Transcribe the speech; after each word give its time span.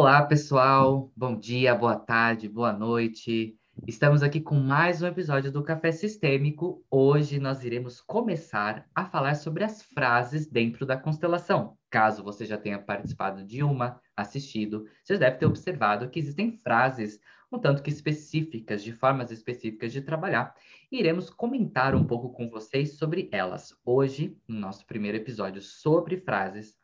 Olá, 0.00 0.22
pessoal. 0.22 1.10
Bom 1.16 1.36
dia, 1.36 1.74
boa 1.74 1.96
tarde, 1.96 2.48
boa 2.48 2.72
noite. 2.72 3.58
Estamos 3.84 4.22
aqui 4.22 4.40
com 4.40 4.54
mais 4.54 5.02
um 5.02 5.08
episódio 5.08 5.50
do 5.50 5.60
Café 5.60 5.90
Sistêmico. 5.90 6.84
Hoje 6.88 7.40
nós 7.40 7.64
iremos 7.64 8.00
começar 8.00 8.88
a 8.94 9.04
falar 9.04 9.34
sobre 9.34 9.64
as 9.64 9.82
frases 9.82 10.46
dentro 10.46 10.86
da 10.86 10.96
constelação. 10.96 11.76
Caso 11.90 12.22
você 12.22 12.46
já 12.46 12.56
tenha 12.56 12.78
participado 12.78 13.44
de 13.44 13.60
uma, 13.64 14.00
assistido, 14.16 14.86
você 15.02 15.18
deve 15.18 15.38
ter 15.38 15.46
observado 15.46 16.08
que 16.08 16.20
existem 16.20 16.52
frases 16.52 17.18
um 17.50 17.58
tanto 17.58 17.82
que 17.82 17.90
específicas, 17.90 18.84
de 18.84 18.92
formas 18.92 19.32
específicas 19.32 19.92
de 19.92 20.00
trabalhar. 20.00 20.54
E 20.92 21.00
iremos 21.00 21.28
comentar 21.28 21.96
um 21.96 22.04
pouco 22.04 22.30
com 22.30 22.48
vocês 22.48 22.96
sobre 22.96 23.28
elas. 23.32 23.74
Hoje, 23.84 24.38
no 24.46 24.60
nosso 24.60 24.86
primeiro 24.86 25.16
episódio 25.16 25.60
sobre 25.60 26.18
frases, 26.18 26.77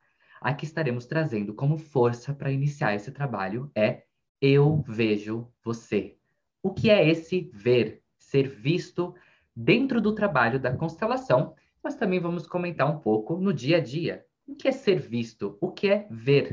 Aqui 0.45 0.67
estaremos 0.67 1.07
trazendo 1.07 1.55
como 1.55 1.79
força 1.79 2.35
para 2.35 2.53
iniciar 2.53 2.95
esse 2.95 3.11
trabalho 3.11 3.73
é 3.75 4.03
eu 4.43 4.85
vejo 4.87 5.49
você. 5.63 6.19
O 6.63 6.71
que 6.71 6.91
é 6.91 7.09
esse 7.09 7.51
ver, 7.51 8.03
ser 8.19 8.47
visto 8.47 9.15
dentro 9.57 10.03
do 10.03 10.15
trabalho 10.15 10.61
da 10.61 10.77
constelação? 10.77 11.55
Mas 11.83 11.97
também 11.97 12.21
vamos 12.21 12.47
comentar 12.47 12.87
um 12.87 12.99
pouco 12.99 13.39
no 13.39 13.55
dia 13.55 13.79
a 13.79 13.81
dia. 13.81 14.27
O 14.47 14.55
que 14.55 14.69
é 14.69 14.73
ser 14.73 15.01
visto? 15.01 15.57
O 15.63 15.73
que 15.73 15.89
é 15.89 16.07
ver 16.11 16.51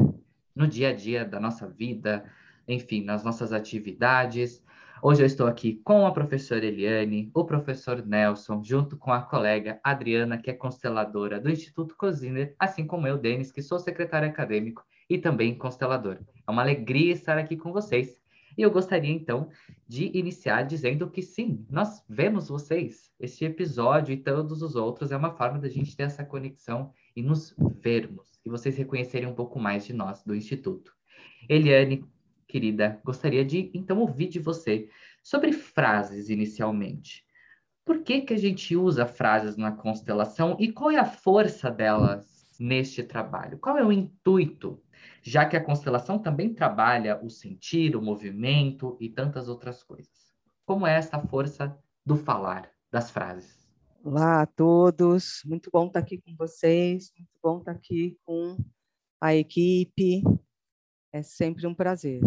no 0.56 0.66
dia 0.70 0.92
a 0.92 0.94
dia 0.94 1.26
da 1.26 1.38
nossa 1.38 1.68
vida, 1.68 2.24
enfim, 2.66 3.04
nas 3.04 3.26
nossas 3.26 3.52
atividades, 3.52 4.64
Hoje 5.04 5.24
eu 5.24 5.26
estou 5.26 5.48
aqui 5.48 5.82
com 5.84 6.06
a 6.06 6.12
professora 6.12 6.64
Eliane, 6.64 7.32
o 7.34 7.44
professor 7.44 8.06
Nelson, 8.06 8.64
junto 8.64 8.96
com 8.96 9.12
a 9.12 9.20
colega 9.20 9.80
Adriana, 9.84 10.38
que 10.38 10.52
é 10.52 10.54
consteladora 10.54 11.40
do 11.40 11.50
Instituto 11.50 11.98
Cosiner, 11.98 12.54
assim 12.60 12.86
como 12.86 13.08
eu, 13.08 13.18
Denis, 13.18 13.52
que 13.52 13.64
sou 13.64 13.80
secretário 13.80 14.30
acadêmico 14.30 14.86
e 15.10 15.18
também 15.18 15.58
constelador. 15.58 16.20
É 16.48 16.52
uma 16.52 16.62
alegria 16.62 17.14
estar 17.14 17.36
aqui 17.40 17.58
com 17.58 17.74
vocês. 17.74 18.22
E 18.56 18.62
eu 18.62 18.70
gostaria, 18.70 19.12
então, 19.12 19.50
de 19.88 20.16
iniciar 20.16 20.62
dizendo 20.62 21.10
que 21.10 21.24
sim, 21.24 21.66
nós 21.68 22.06
vemos 22.08 22.50
vocês. 22.50 23.10
Este 23.20 23.46
episódio 23.46 24.14
e 24.14 24.18
todos 24.18 24.62
os 24.62 24.76
outros 24.76 25.12
é 25.12 25.18
uma 25.18 25.32
forma 25.32 25.58
da 25.58 25.68
gente 25.68 25.96
ter 25.98 26.04
essa 26.04 26.24
conexão 26.24 26.94
e 27.16 27.24
nos 27.24 27.56
vermos, 27.82 28.40
e 28.46 28.50
vocês 28.52 28.78
reconhecerem 28.78 29.28
um 29.28 29.34
pouco 29.34 29.60
mais 29.60 29.84
de 29.84 29.94
nós, 29.94 30.24
do 30.24 30.36
Instituto. 30.36 30.94
Eliane, 31.50 32.06
querida, 32.52 33.00
gostaria 33.04 33.46
de 33.46 33.72
então 33.74 33.98
ouvir 34.00 34.28
de 34.28 34.40
você 34.40 34.90
sobre 35.24 35.54
frases 35.54 36.30
inicialmente. 36.30 37.24
Por 37.86 38.04
que, 38.04 38.22
que 38.22 38.34
a 38.34 38.38
gente 38.38 38.76
usa 38.76 39.06
frases 39.06 39.56
na 39.56 39.72
constelação 39.72 40.58
e 40.60 40.72
qual 40.72 40.92
é 40.92 40.98
a 40.98 41.06
força 41.06 41.72
delas 41.72 42.50
neste 42.60 43.02
trabalho? 43.02 43.58
Qual 43.58 43.78
é 43.78 43.84
o 43.84 43.92
intuito? 43.92 44.84
Já 45.24 45.46
que 45.46 45.56
a 45.56 45.64
constelação 45.64 46.20
também 46.20 46.54
trabalha 46.54 47.20
o 47.24 47.30
sentir, 47.30 47.96
o 47.96 48.02
movimento 48.02 48.98
e 49.00 49.10
tantas 49.10 49.48
outras 49.48 49.82
coisas. 49.82 50.32
Como 50.66 50.86
é 50.86 50.96
essa 50.96 51.20
força 51.20 51.76
do 52.06 52.18
falar, 52.18 52.70
das 52.92 53.10
frases? 53.10 53.62
Olá 54.04 54.42
a 54.42 54.46
todos, 54.46 55.42
muito 55.46 55.70
bom 55.72 55.88
estar 55.88 56.00
aqui 56.00 56.18
com 56.18 56.36
vocês, 56.36 57.12
muito 57.18 57.32
bom 57.42 57.60
estar 57.60 57.72
aqui 57.72 58.18
com 58.26 58.58
a 59.22 59.36
equipe, 59.36 60.24
é 61.14 61.22
sempre 61.22 61.68
um 61.68 61.74
prazer. 61.74 62.22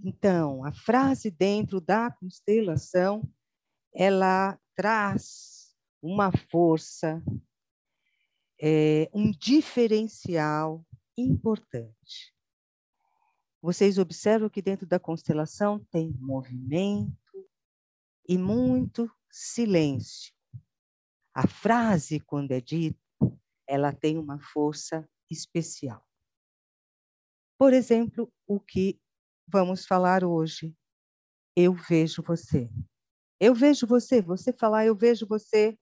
Então, 0.00 0.64
a 0.64 0.72
frase 0.72 1.30
dentro 1.30 1.80
da 1.80 2.10
constelação, 2.10 3.22
ela 3.94 4.58
traz 4.74 5.76
uma 6.02 6.32
força, 6.50 7.22
é, 8.60 9.08
um 9.14 9.30
diferencial 9.30 10.84
importante. 11.16 12.34
Vocês 13.60 13.96
observam 13.96 14.50
que 14.50 14.60
dentro 14.60 14.86
da 14.86 14.98
constelação 14.98 15.78
tem 15.90 16.12
movimento 16.18 17.16
e 18.28 18.36
muito 18.36 19.08
silêncio. 19.30 20.34
A 21.32 21.46
frase, 21.46 22.18
quando 22.18 22.50
é 22.50 22.60
dita, 22.60 22.98
ela 23.68 23.92
tem 23.92 24.18
uma 24.18 24.40
força 24.40 25.08
especial. 25.30 26.04
Por 27.62 27.72
exemplo, 27.72 28.28
o 28.44 28.58
que 28.58 28.98
vamos 29.46 29.86
falar 29.86 30.24
hoje. 30.24 30.74
Eu 31.56 31.72
vejo 31.72 32.20
você. 32.20 32.68
Eu 33.38 33.54
vejo 33.54 33.86
você. 33.86 34.20
Você 34.20 34.52
falar 34.52 34.84
eu 34.84 34.96
vejo 34.96 35.28
você 35.28 35.78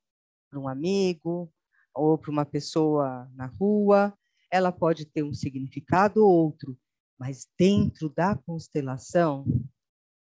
para 0.50 0.60
um 0.60 0.68
amigo 0.68 1.50
ou 1.94 2.18
para 2.18 2.30
uma 2.30 2.44
pessoa 2.44 3.26
na 3.32 3.46
rua, 3.46 4.12
ela 4.50 4.70
pode 4.70 5.06
ter 5.06 5.22
um 5.22 5.32
significado 5.32 6.22
ou 6.22 6.30
outro, 6.30 6.78
mas 7.18 7.48
dentro 7.58 8.10
da 8.10 8.36
constelação 8.36 9.47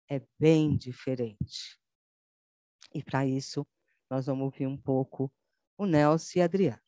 é 0.08 0.24
bem 0.38 0.76
diferente. 0.76 1.76
E 2.94 3.02
para 3.02 3.26
isso, 3.26 3.66
nós 4.08 4.26
vamos 4.26 4.44
ouvir 4.44 4.68
um 4.68 4.76
pouco 4.76 5.28
o 5.76 5.86
Nelson 5.86 6.38
e 6.38 6.42
a 6.42 6.44
Adriana. 6.44 6.80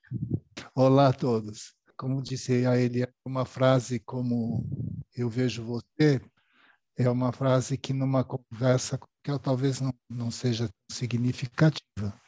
Olá 0.76 1.08
a 1.08 1.12
todos 1.12 1.74
como 1.96 2.22
disse 2.22 2.66
a 2.66 2.76
ele, 2.76 3.06
uma 3.24 3.44
frase 3.44 3.98
como 4.00 4.64
eu 5.14 5.28
vejo 5.28 5.64
você, 5.64 6.20
é 6.96 7.08
uma 7.08 7.32
frase 7.32 7.76
que 7.76 7.92
numa 7.92 8.24
conversa 8.24 8.98
que 9.22 9.38
talvez 9.38 9.80
não, 9.80 9.92
não 10.08 10.30
seja 10.30 10.68
significativa, 10.90 12.20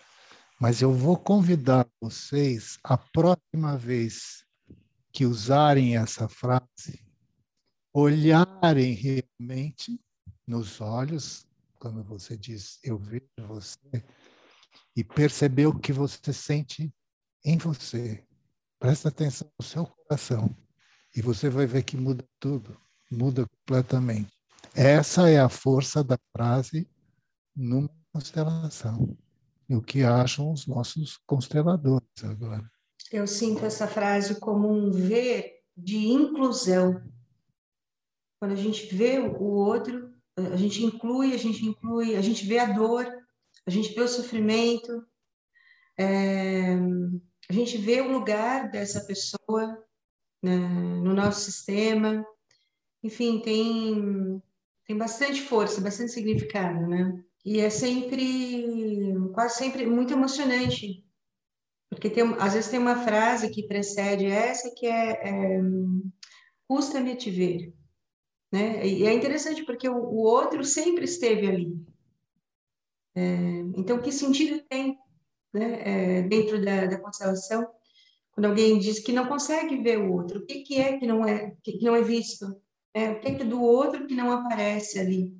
mas 0.60 0.81
eu 0.81 0.93
vou 0.93 1.16
convidar 1.16 1.87
vocês 2.00 2.78
a 2.82 2.97
próxima 2.97 3.76
vez 3.76 4.44
que 5.12 5.25
usarem 5.25 5.97
essa 5.97 6.28
frase, 6.28 7.05
olharem 7.93 8.93
realmente 8.93 10.00
nos 10.47 10.81
olhos, 10.81 11.47
quando 11.78 12.03
você 12.03 12.37
diz 12.37 12.78
eu 12.82 12.99
vejo 12.99 13.25
você, 13.38 14.05
e 14.97 15.05
perceber 15.05 15.66
o 15.66 15.78
que 15.78 15.93
você 15.93 16.32
sente 16.32 16.93
em 17.44 17.56
você, 17.56 18.25
Presta 18.86 19.08
atenção 19.08 19.50
no 19.58 19.66
seu 19.66 19.84
coração 19.84 20.56
e 21.16 21.20
você 21.20 21.50
vai 21.50 21.66
ver 21.66 21.82
que 21.82 21.97
muda 21.97 22.24
tudo, 22.38 22.80
muda 23.10 23.44
completamente. 23.44 24.30
Essa 24.76 25.28
é 25.28 25.41
a 25.41 25.48
força 25.48 26.04
da 26.04 26.16
frase 26.30 26.88
numa 27.56 27.91
constelação. 28.12 29.19
E 29.69 29.75
o 29.75 29.82
que 29.82 30.04
acham 30.04 30.52
os 30.52 30.69
nossos 30.69 31.16
consteladores 31.26 32.06
agora? 32.22 32.62
Eu 33.10 33.26
sinto 33.26 33.66
essa 33.66 33.88
frase 33.88 34.38
como 34.38 34.70
um 34.70 34.92
ver 34.92 35.54
de 35.76 36.06
inclusão. 36.06 37.02
Quando 38.38 38.52
a 38.52 38.56
gente 38.56 38.94
vê 38.94 39.19
o 39.19 39.42
outro, 39.42 40.14
a 40.36 40.56
gente 40.56 40.84
inclui, 40.84 41.34
a 41.34 41.38
gente 41.38 41.66
inclui, 41.66 42.14
a 42.14 42.22
gente 42.22 42.46
vê 42.46 42.60
a 42.60 42.72
dor, 42.72 43.04
a 43.66 43.70
gente 43.70 43.92
vê 43.92 44.02
o 44.02 44.06
sofrimento. 44.06 45.04
É 45.98 46.78
a 47.48 47.52
gente 47.52 47.78
vê 47.78 48.00
o 48.00 48.10
lugar 48.10 48.70
dessa 48.70 49.00
pessoa 49.04 49.84
né, 50.42 50.56
no 50.56 51.14
nosso 51.14 51.40
sistema. 51.40 52.26
Enfim, 53.02 53.40
tem, 53.40 54.42
tem 54.86 54.96
bastante 54.96 55.42
força, 55.42 55.80
bastante 55.80 56.12
significado, 56.12 56.86
né? 56.86 57.22
E 57.44 57.60
é 57.60 57.70
sempre, 57.70 59.14
quase 59.32 59.58
sempre, 59.58 59.86
muito 59.86 60.12
emocionante. 60.12 61.04
Porque 61.88 62.10
tem, 62.10 62.24
às 62.40 62.54
vezes 62.54 62.70
tem 62.70 62.80
uma 62.80 63.04
frase 63.04 63.50
que 63.50 63.68
precede 63.68 64.26
essa 64.26 64.74
que 64.74 64.86
é, 64.86 65.28
é 65.28 65.60
custa-me 66.66 67.14
te 67.14 67.30
ver. 67.30 67.72
Né? 68.52 68.84
E 68.84 69.06
é 69.06 69.12
interessante 69.12 69.64
porque 69.64 69.88
o, 69.88 69.96
o 69.96 70.18
outro 70.24 70.64
sempre 70.64 71.04
esteve 71.04 71.46
ali. 71.46 71.86
É, 73.14 73.22
então, 73.76 74.00
que 74.00 74.12
sentido 74.12 74.62
tem 74.68 74.95
né, 75.56 75.81
é, 75.84 76.22
dentro 76.22 76.62
da, 76.65 76.87
da 76.87 76.99
constelação, 76.99 77.67
quando 78.33 78.47
alguém 78.47 78.78
diz 78.78 78.99
que 78.99 79.12
não 79.12 79.26
consegue 79.26 79.76
ver 79.79 79.99
o 79.99 80.12
outro, 80.12 80.41
o 80.41 80.47
que, 80.47 80.62
que 80.62 80.79
é 80.79 80.99
que 80.99 81.06
não 81.06 81.26
é, 81.26 81.55
que 81.62 81.82
não 81.82 81.97
é 81.97 82.03
visto? 82.03 82.61
É, 82.93 83.11
o 83.11 83.20
que, 83.20 83.35
que 83.35 83.43
é 83.43 83.47
do 83.47 83.62
outro 83.62 84.06
que 84.06 84.14
não 84.14 84.31
aparece 84.31 84.99
ali? 84.99 85.35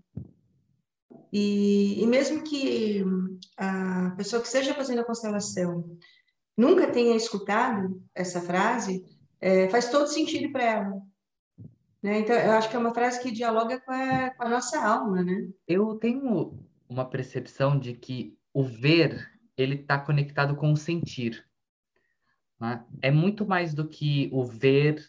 E, 1.33 2.03
e 2.03 2.07
mesmo 2.07 2.43
que 2.43 3.05
a 3.57 4.15
pessoa 4.17 4.41
que 4.41 4.47
esteja 4.47 4.75
fazendo 4.75 5.01
a 5.01 5.05
constelação 5.05 5.99
nunca 6.57 6.91
tenha 6.91 7.15
escutado 7.15 8.03
essa 8.15 8.41
frase, 8.41 9.05
é, 9.41 9.69
faz 9.69 9.91
todo 9.91 10.07
sentido 10.07 10.51
para 10.51 10.65
ela. 10.65 11.03
Né? 12.03 12.21
Então, 12.21 12.35
eu 12.37 12.53
acho 12.53 12.71
que 12.71 12.77
é 12.77 12.79
uma 12.79 12.95
frase 12.95 13.21
que 13.21 13.31
dialoga 13.31 13.81
com 13.81 13.93
a, 13.93 14.31
com 14.31 14.43
a 14.45 14.49
nossa 14.49 14.81
alma, 14.81 15.23
né? 15.23 15.49
Eu 15.69 15.97
tenho 15.97 16.59
uma 16.89 17.05
percepção 17.05 17.79
de 17.79 17.93
que 17.93 18.39
o 18.55 18.63
ver 18.65 19.36
ele 19.57 19.77
está 19.77 19.99
conectado 19.99 20.57
com 20.57 20.73
o 20.73 20.77
sentir. 20.77 21.45
Né? 22.61 22.85
É 23.03 23.11
muito 23.11 23.47
mais 23.47 23.75
do 23.75 23.89
que 23.89 24.29
o 24.33 24.45
ver 24.45 25.05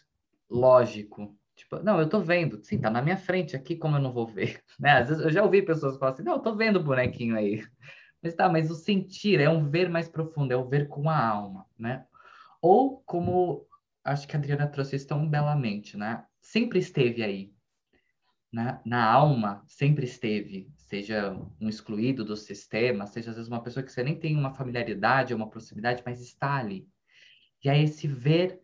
lógico. 0.50 1.36
Tipo, 1.54 1.82
não, 1.82 1.98
eu 1.98 2.04
estou 2.04 2.22
vendo. 2.22 2.62
Sim, 2.64 2.78
tá 2.78 2.90
na 2.90 3.02
minha 3.02 3.16
frente 3.16 3.56
aqui, 3.56 3.76
como 3.76 3.96
eu 3.96 4.00
não 4.00 4.12
vou 4.12 4.26
ver? 4.26 4.62
Né? 4.78 4.92
Às 4.92 5.08
vezes 5.08 5.24
eu 5.24 5.30
já 5.30 5.42
ouvi 5.42 5.62
pessoas 5.62 5.98
falar 5.98 6.12
assim, 6.12 6.22
não, 6.22 6.34
eu 6.34 6.40
tô 6.40 6.54
vendo 6.54 6.76
o 6.76 6.84
bonequinho 6.84 7.36
aí. 7.36 7.64
Mas 8.22 8.34
tá, 8.34 8.48
mas 8.48 8.68
o 8.68 8.74
sentir 8.74 9.40
é 9.40 9.48
um 9.48 9.70
ver 9.70 9.88
mais 9.88 10.08
profundo, 10.08 10.50
é 10.52 10.56
o 10.56 10.68
ver 10.68 10.88
com 10.88 11.08
a 11.08 11.16
alma, 11.16 11.64
né? 11.78 12.04
Ou 12.60 13.00
como 13.02 13.64
acho 14.02 14.26
que 14.26 14.34
a 14.34 14.40
Adriana 14.40 14.66
trouxe 14.66 14.96
isso 14.96 15.06
tão 15.06 15.28
belamente, 15.28 15.96
né? 15.96 16.26
sempre 16.48 16.78
esteve 16.78 17.22
aí. 17.22 17.52
Na, 18.50 18.80
na 18.84 19.04
alma, 19.04 19.62
sempre 19.66 20.06
esteve. 20.06 20.70
Seja 20.88 21.38
um 21.60 21.68
excluído 21.68 22.24
do 22.24 22.34
sistema, 22.34 23.06
seja 23.06 23.28
às 23.28 23.36
vezes 23.36 23.50
uma 23.50 23.62
pessoa 23.62 23.84
que 23.84 23.92
você 23.92 24.02
nem 24.02 24.18
tem 24.18 24.34
uma 24.34 24.54
familiaridade 24.54 25.34
uma 25.34 25.50
proximidade, 25.50 26.02
mas 26.04 26.18
está 26.22 26.56
ali. 26.56 26.88
E 27.62 27.68
aí 27.68 27.82
esse 27.82 28.08
ver, 28.08 28.58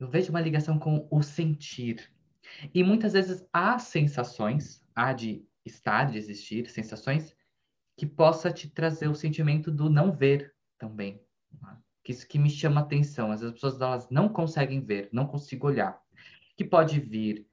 eu 0.00 0.08
vejo 0.08 0.30
uma 0.30 0.40
ligação 0.40 0.78
com 0.78 1.06
o 1.10 1.22
sentir. 1.22 2.10
E 2.72 2.82
muitas 2.82 3.12
vezes 3.12 3.46
há 3.52 3.78
sensações, 3.78 4.82
há 4.94 5.12
de 5.12 5.46
estar, 5.66 6.10
de 6.10 6.16
existir, 6.16 6.70
sensações 6.70 7.36
que 7.94 8.06
possa 8.06 8.50
te 8.50 8.70
trazer 8.70 9.08
o 9.08 9.14
sentimento 9.14 9.70
do 9.70 9.90
não 9.90 10.12
ver 10.12 10.54
também. 10.78 11.20
Né? 11.60 11.76
Que 12.02 12.12
isso 12.12 12.26
que 12.26 12.38
me 12.38 12.48
chama 12.48 12.80
atenção. 12.80 13.30
Às 13.30 13.40
vezes 13.40 13.54
as 13.54 13.60
pessoas 13.60 13.78
elas 13.82 14.08
não 14.08 14.30
conseguem 14.30 14.80
ver, 14.80 15.10
não 15.12 15.26
consigo 15.26 15.66
olhar. 15.66 16.00
Que 16.56 16.64
pode 16.64 16.98
vir 17.00 17.46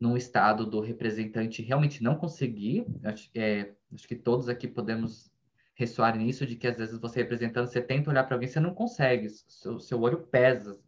num 0.00 0.16
estado 0.16 0.64
do 0.64 0.80
representante 0.80 1.62
realmente 1.62 2.02
não 2.02 2.14
conseguir. 2.14 2.86
Acho, 3.02 3.30
é, 3.34 3.72
acho 3.92 4.06
que 4.06 4.14
todos 4.14 4.48
aqui 4.48 4.68
podemos 4.68 5.30
ressoar 5.74 6.16
nisso, 6.16 6.46
de 6.46 6.56
que 6.56 6.66
às 6.66 6.76
vezes 6.76 6.98
você 6.98 7.20
representando, 7.20 7.66
você 7.66 7.80
tenta 7.80 8.10
olhar 8.10 8.24
para 8.24 8.34
alguém, 8.34 8.48
você 8.48 8.60
não 8.60 8.74
consegue, 8.74 9.28
seu, 9.30 9.78
seu 9.78 10.00
olho 10.00 10.26
pesa. 10.26 10.80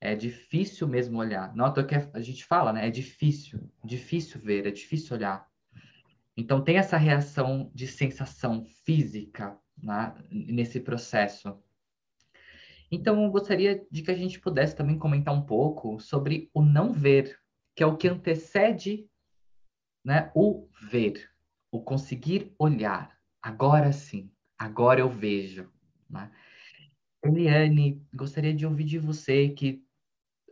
É 0.00 0.14
difícil 0.14 0.86
mesmo 0.86 1.18
olhar. 1.18 1.54
Não, 1.54 1.72
que 1.72 1.94
a 2.12 2.20
gente 2.20 2.44
fala, 2.44 2.72
né? 2.72 2.86
É 2.86 2.90
difícil, 2.90 3.60
difícil 3.82 4.40
ver, 4.40 4.66
é 4.66 4.70
difícil 4.70 5.16
olhar. 5.16 5.48
Então 6.36 6.62
tem 6.62 6.76
essa 6.76 6.96
reação 6.96 7.70
de 7.72 7.86
sensação 7.86 8.64
física 8.84 9.56
né, 9.80 10.14
nesse 10.30 10.80
processo. 10.80 11.56
Então 12.90 13.22
eu 13.22 13.30
gostaria 13.30 13.86
de 13.90 14.02
que 14.02 14.10
a 14.10 14.16
gente 14.16 14.40
pudesse 14.40 14.76
também 14.76 14.98
comentar 14.98 15.32
um 15.32 15.42
pouco 15.42 15.98
sobre 16.00 16.50
o 16.52 16.60
não 16.60 16.92
ver, 16.92 17.38
que 17.74 17.82
é 17.82 17.86
o 17.86 17.96
que 17.96 18.08
antecede 18.08 19.08
né, 20.04 20.30
o 20.34 20.68
ver, 20.90 21.30
o 21.70 21.80
conseguir 21.82 22.54
olhar. 22.58 23.16
Agora 23.42 23.92
sim, 23.92 24.30
agora 24.58 25.00
eu 25.00 25.08
vejo. 25.08 25.70
Né? 26.08 26.30
Eliane, 27.24 28.02
gostaria 28.14 28.54
de 28.54 28.66
ouvir 28.66 28.84
de 28.84 28.98
você 28.98 29.48
que 29.48 29.82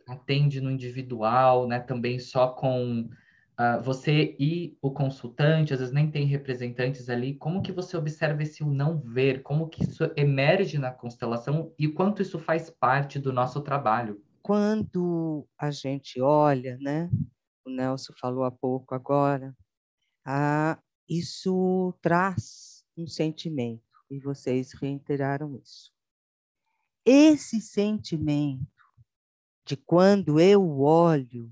atende 0.07 0.59
no 0.59 0.71
individual, 0.71 1.67
né, 1.67 1.79
também 1.79 2.19
só 2.19 2.49
com 2.49 3.09
uh, 3.59 3.81
você 3.81 4.35
e 4.39 4.77
o 4.81 4.91
consultante, 4.91 5.73
às 5.73 5.79
vezes 5.79 5.93
nem 5.93 6.09
tem 6.09 6.25
representantes 6.25 7.09
ali, 7.09 7.35
como 7.35 7.61
que 7.61 7.71
você 7.71 7.95
observa 7.95 8.43
esse 8.43 8.63
não 8.65 8.99
ver, 8.99 9.41
como 9.43 9.69
que 9.69 9.83
isso 9.83 10.11
emerge 10.17 10.77
na 10.77 10.91
constelação 10.91 11.73
e 11.79 11.87
quanto 11.87 12.21
isso 12.21 12.37
faz 12.37 12.69
parte 12.69 13.17
do 13.17 13.31
nosso 13.31 13.61
trabalho? 13.61 14.21
Quando 14.43 15.47
a 15.57 15.71
gente 15.71 16.21
olha, 16.21 16.77
né, 16.81 17.09
o 17.65 17.69
Nelson 17.69 18.13
falou 18.19 18.43
há 18.43 18.51
pouco 18.51 18.93
agora, 18.93 19.55
ah, 20.25 20.77
isso 21.07 21.93
traz 22.01 22.85
um 22.97 23.07
sentimento, 23.07 23.81
e 24.11 24.19
vocês 24.19 24.73
reiteraram 24.73 25.57
isso. 25.57 25.93
Esse 27.05 27.61
sentimento 27.61 28.67
de 29.65 29.77
quando 29.77 30.39
eu 30.41 30.79
olho 30.81 31.49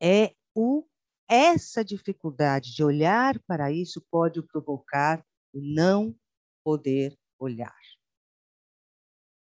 é 0.00 0.34
o 0.54 0.84
essa 1.28 1.84
dificuldade 1.84 2.72
de 2.72 2.84
olhar 2.84 3.40
para 3.40 3.72
isso 3.72 4.00
pode 4.08 4.40
provocar 4.40 5.24
o 5.52 5.60
não 5.60 6.14
poder 6.62 7.18
olhar. 7.36 7.76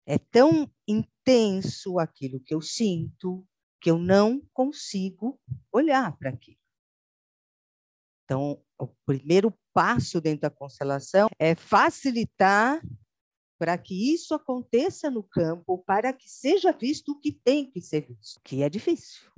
É 0.05 0.17
tão 0.17 0.71
intenso 0.87 1.99
aquilo 1.99 2.39
que 2.39 2.53
eu 2.53 2.61
sinto 2.61 3.47
que 3.81 3.89
eu 3.89 3.97
não 3.97 4.41
consigo 4.53 5.39
olhar 5.71 6.15
para 6.17 6.29
aquilo. 6.29 6.57
Então, 8.23 8.63
o 8.79 8.87
primeiro 9.05 9.53
passo 9.73 10.19
dentro 10.19 10.41
da 10.41 10.49
constelação 10.49 11.27
é 11.37 11.53
facilitar 11.53 12.81
para 13.57 13.77
que 13.77 14.13
isso 14.13 14.33
aconteça 14.33 15.09
no 15.09 15.23
campo, 15.23 15.77
para 15.85 16.11
que 16.11 16.29
seja 16.29 16.71
visto 16.71 17.11
o 17.11 17.19
que 17.19 17.31
tem 17.31 17.69
que 17.69 17.79
ser 17.79 18.01
visto, 18.01 18.39
que 18.43 18.63
é 18.63 18.69
difícil. 18.69 19.31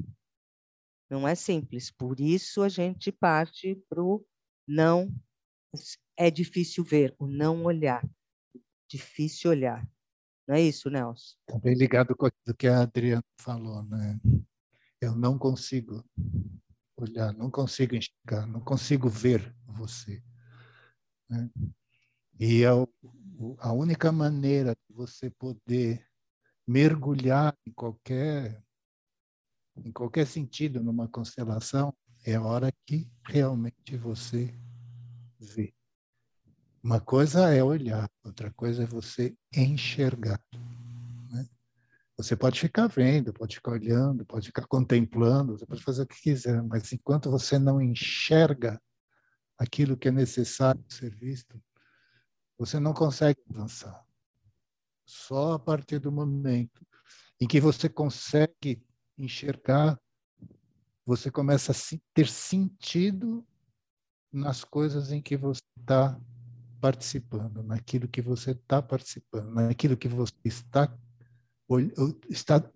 Não 1.09 1.27
é 1.27 1.35
simples. 1.35 1.91
Por 1.91 2.19
isso 2.19 2.61
a 2.61 2.69
gente 2.69 3.11
parte 3.11 3.75
para 3.89 4.03
o 4.03 4.25
não. 4.67 5.13
É 6.17 6.31
difícil 6.31 6.83
ver, 6.83 7.15
o 7.19 7.27
não 7.27 7.63
olhar. 7.63 8.03
Difícil 8.89 9.51
olhar. 9.51 9.87
Não 10.47 10.55
é 10.55 10.61
isso, 10.61 10.89
Nelson? 10.89 11.35
Está 11.47 11.59
bem 11.59 11.75
ligado 11.75 12.15
com 12.15 12.25
aquilo 12.25 12.55
que 12.57 12.67
a 12.67 12.81
Adriana 12.81 13.23
falou, 13.39 13.83
né? 13.83 14.19
Eu 15.01 15.13
não 15.15 15.37
consigo 15.37 16.03
olhar, 16.95 17.33
não 17.33 17.51
consigo 17.51 17.95
enxergar, 17.95 18.47
não 18.47 18.61
consigo 18.61 19.09
ver 19.09 19.53
você. 19.67 20.23
Né? 21.29 21.49
E 22.39 22.63
é 22.63 22.69
a 23.59 23.71
única 23.73 24.11
maneira 24.11 24.73
de 24.73 24.95
você 24.95 25.29
poder 25.29 26.07
mergulhar 26.65 27.55
em 27.65 27.71
qualquer 27.71 28.63
em 29.85 29.91
qualquer 29.91 30.25
sentido 30.25 30.83
numa 30.83 31.07
constelação, 31.07 31.93
é 32.25 32.33
a 32.33 32.41
hora 32.41 32.71
que 32.85 33.07
realmente 33.25 33.95
você 33.95 34.51
vê. 35.39 35.76
Uma 36.83 37.01
coisa 37.01 37.53
é 37.53 37.63
olhar, 37.63 38.09
outra 38.23 38.51
coisa 38.53 38.83
é 38.83 38.85
você 38.85 39.35
enxergar. 39.55 40.39
Né? 41.31 41.47
Você 42.15 42.35
pode 42.35 42.59
ficar 42.59 42.87
vendo, 42.87 43.33
pode 43.33 43.55
ficar 43.55 43.71
olhando, 43.71 44.25
pode 44.25 44.47
ficar 44.47 44.65
contemplando, 44.67 45.57
você 45.57 45.65
pode 45.65 45.83
fazer 45.83 46.03
o 46.03 46.07
que 46.07 46.21
quiser, 46.21 46.61
mas 46.63 46.93
enquanto 46.93 47.31
você 47.31 47.57
não 47.57 47.81
enxerga 47.81 48.81
aquilo 49.57 49.97
que 49.97 50.07
é 50.07 50.11
necessário 50.11 50.83
ser 50.87 51.13
visto, 51.13 51.61
você 52.57 52.79
não 52.79 52.93
consegue 52.93 53.41
avançar. 53.49 54.05
Só 55.05 55.53
a 55.53 55.59
partir 55.59 55.99
do 55.99 56.11
momento 56.11 56.85
em 57.39 57.47
que 57.47 57.59
você 57.59 57.89
consegue 57.89 58.83
enxergar, 59.17 59.99
você 61.05 61.31
começa 61.31 61.71
a 61.71 61.97
ter 62.13 62.27
sentido 62.27 63.45
nas 64.31 64.63
coisas 64.63 65.11
em 65.11 65.21
que 65.21 65.37
você 65.37 65.61
está 65.79 66.19
participando, 66.79 67.63
naquilo 67.63 68.07
que 68.07 68.21
você 68.21 68.51
está 68.51 68.81
participando, 68.81 69.53
naquilo 69.53 69.97
que 69.97 70.07
você 70.07 70.35
está, 70.43 70.95
está 72.29 72.71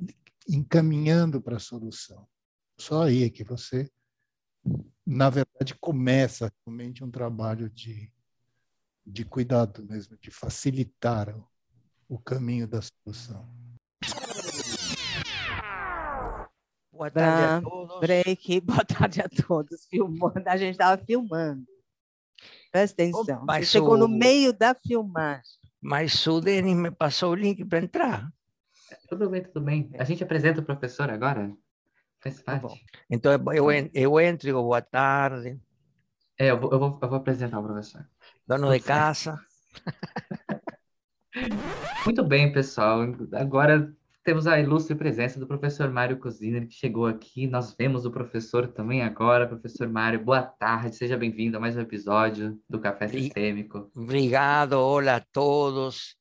encaminhando 0.48 1.42
para 1.42 1.58
a 1.58 1.60
solução. 1.60 2.28
Só 2.78 3.04
aí 3.04 3.24
é 3.24 3.30
que 3.30 3.44
você, 3.44 3.90
na 5.06 5.30
verdade, 5.30 5.76
começa 5.80 6.52
realmente 6.66 7.04
um 7.04 7.12
trabalho 7.12 7.70
de, 7.70 8.12
de 9.06 9.24
cuidado 9.24 9.84
mesmo, 9.86 10.18
de 10.18 10.32
facilitar 10.32 11.30
o, 11.36 11.48
o 12.10 12.20
caminho 12.20 12.68
da 12.68 12.80
solução. 12.82 13.48
Boa 16.92 17.10
tarde 17.10 17.44
a 17.44 17.62
todos. 17.62 18.00
Break, 18.00 18.62
boa 18.62 18.86
tarde 18.86 19.22
a 19.22 19.30
todos. 19.30 19.86
Filmando, 19.86 20.44
a 20.46 20.58
gente 20.58 20.74
estava 20.74 21.04
filmando. 21.04 21.66
Presta 22.72 23.04
atenção. 23.04 23.46
Você 23.46 23.66
chegou 23.66 23.94
o... 23.94 23.98
no 23.98 24.08
meio 24.08 24.54
da 24.54 24.76
filmagem. 24.76 25.60
Mas 25.82 26.26
o 26.28 26.40
Denis 26.40 26.76
me 26.76 26.92
passou 26.92 27.32
o 27.32 27.36
link 27.36 27.66
para 27.66 27.80
entrar. 27.80 28.32
Tudo 29.10 29.30
bem, 29.30 29.44
tudo 29.44 29.62
bem. 29.62 29.92
A 29.98 30.04
gente 30.04 30.24
apresenta 30.24 30.62
o 30.62 30.66
professor 30.66 31.10
agora? 31.10 31.52
Faz 32.20 32.42
tá 32.42 32.60
parte. 32.60 32.86
Então 33.10 33.32
eu, 33.32 33.72
eu 33.94 34.20
entro 34.20 34.48
e 34.48 34.50
digo 34.50 34.62
boa 34.62 34.82
tarde. 34.82 35.60
É, 36.38 36.52
eu 36.52 36.60
vou, 36.60 36.72
eu 36.72 36.80
vou, 36.80 37.00
eu 37.02 37.10
vou 37.10 37.18
apresentar 37.18 37.60
o 37.60 37.64
professor. 37.64 38.08
Dono 38.48 38.72
de 38.72 38.80
casa. 38.80 39.40
Muito 42.06 42.24
bem, 42.24 42.52
pessoal. 42.52 43.02
Agora 43.34 43.94
temos 44.24 44.46
a 44.46 44.60
ilustre 44.60 44.96
presença 44.96 45.40
do 45.40 45.48
professor 45.48 45.90
Mário 45.90 46.20
Coziner, 46.20 46.68
que 46.68 46.74
chegou 46.74 47.08
aqui. 47.08 47.48
Nós 47.48 47.76
vemos 47.76 48.06
o 48.06 48.12
professor 48.12 48.68
também 48.68 49.02
agora. 49.02 49.48
Professor 49.48 49.88
Mário, 49.90 50.24
boa 50.24 50.44
tarde, 50.44 50.96
seja 50.96 51.18
bem-vindo 51.18 51.58
a 51.58 51.60
mais 51.60 51.76
um 51.76 51.82
episódio 51.82 52.60
do 52.70 52.80
Café 52.80 53.08
Sistêmico. 53.08 53.90
Obrigado, 53.96 54.74
olá 54.74 55.16
a 55.16 55.26
todos, 55.32 56.16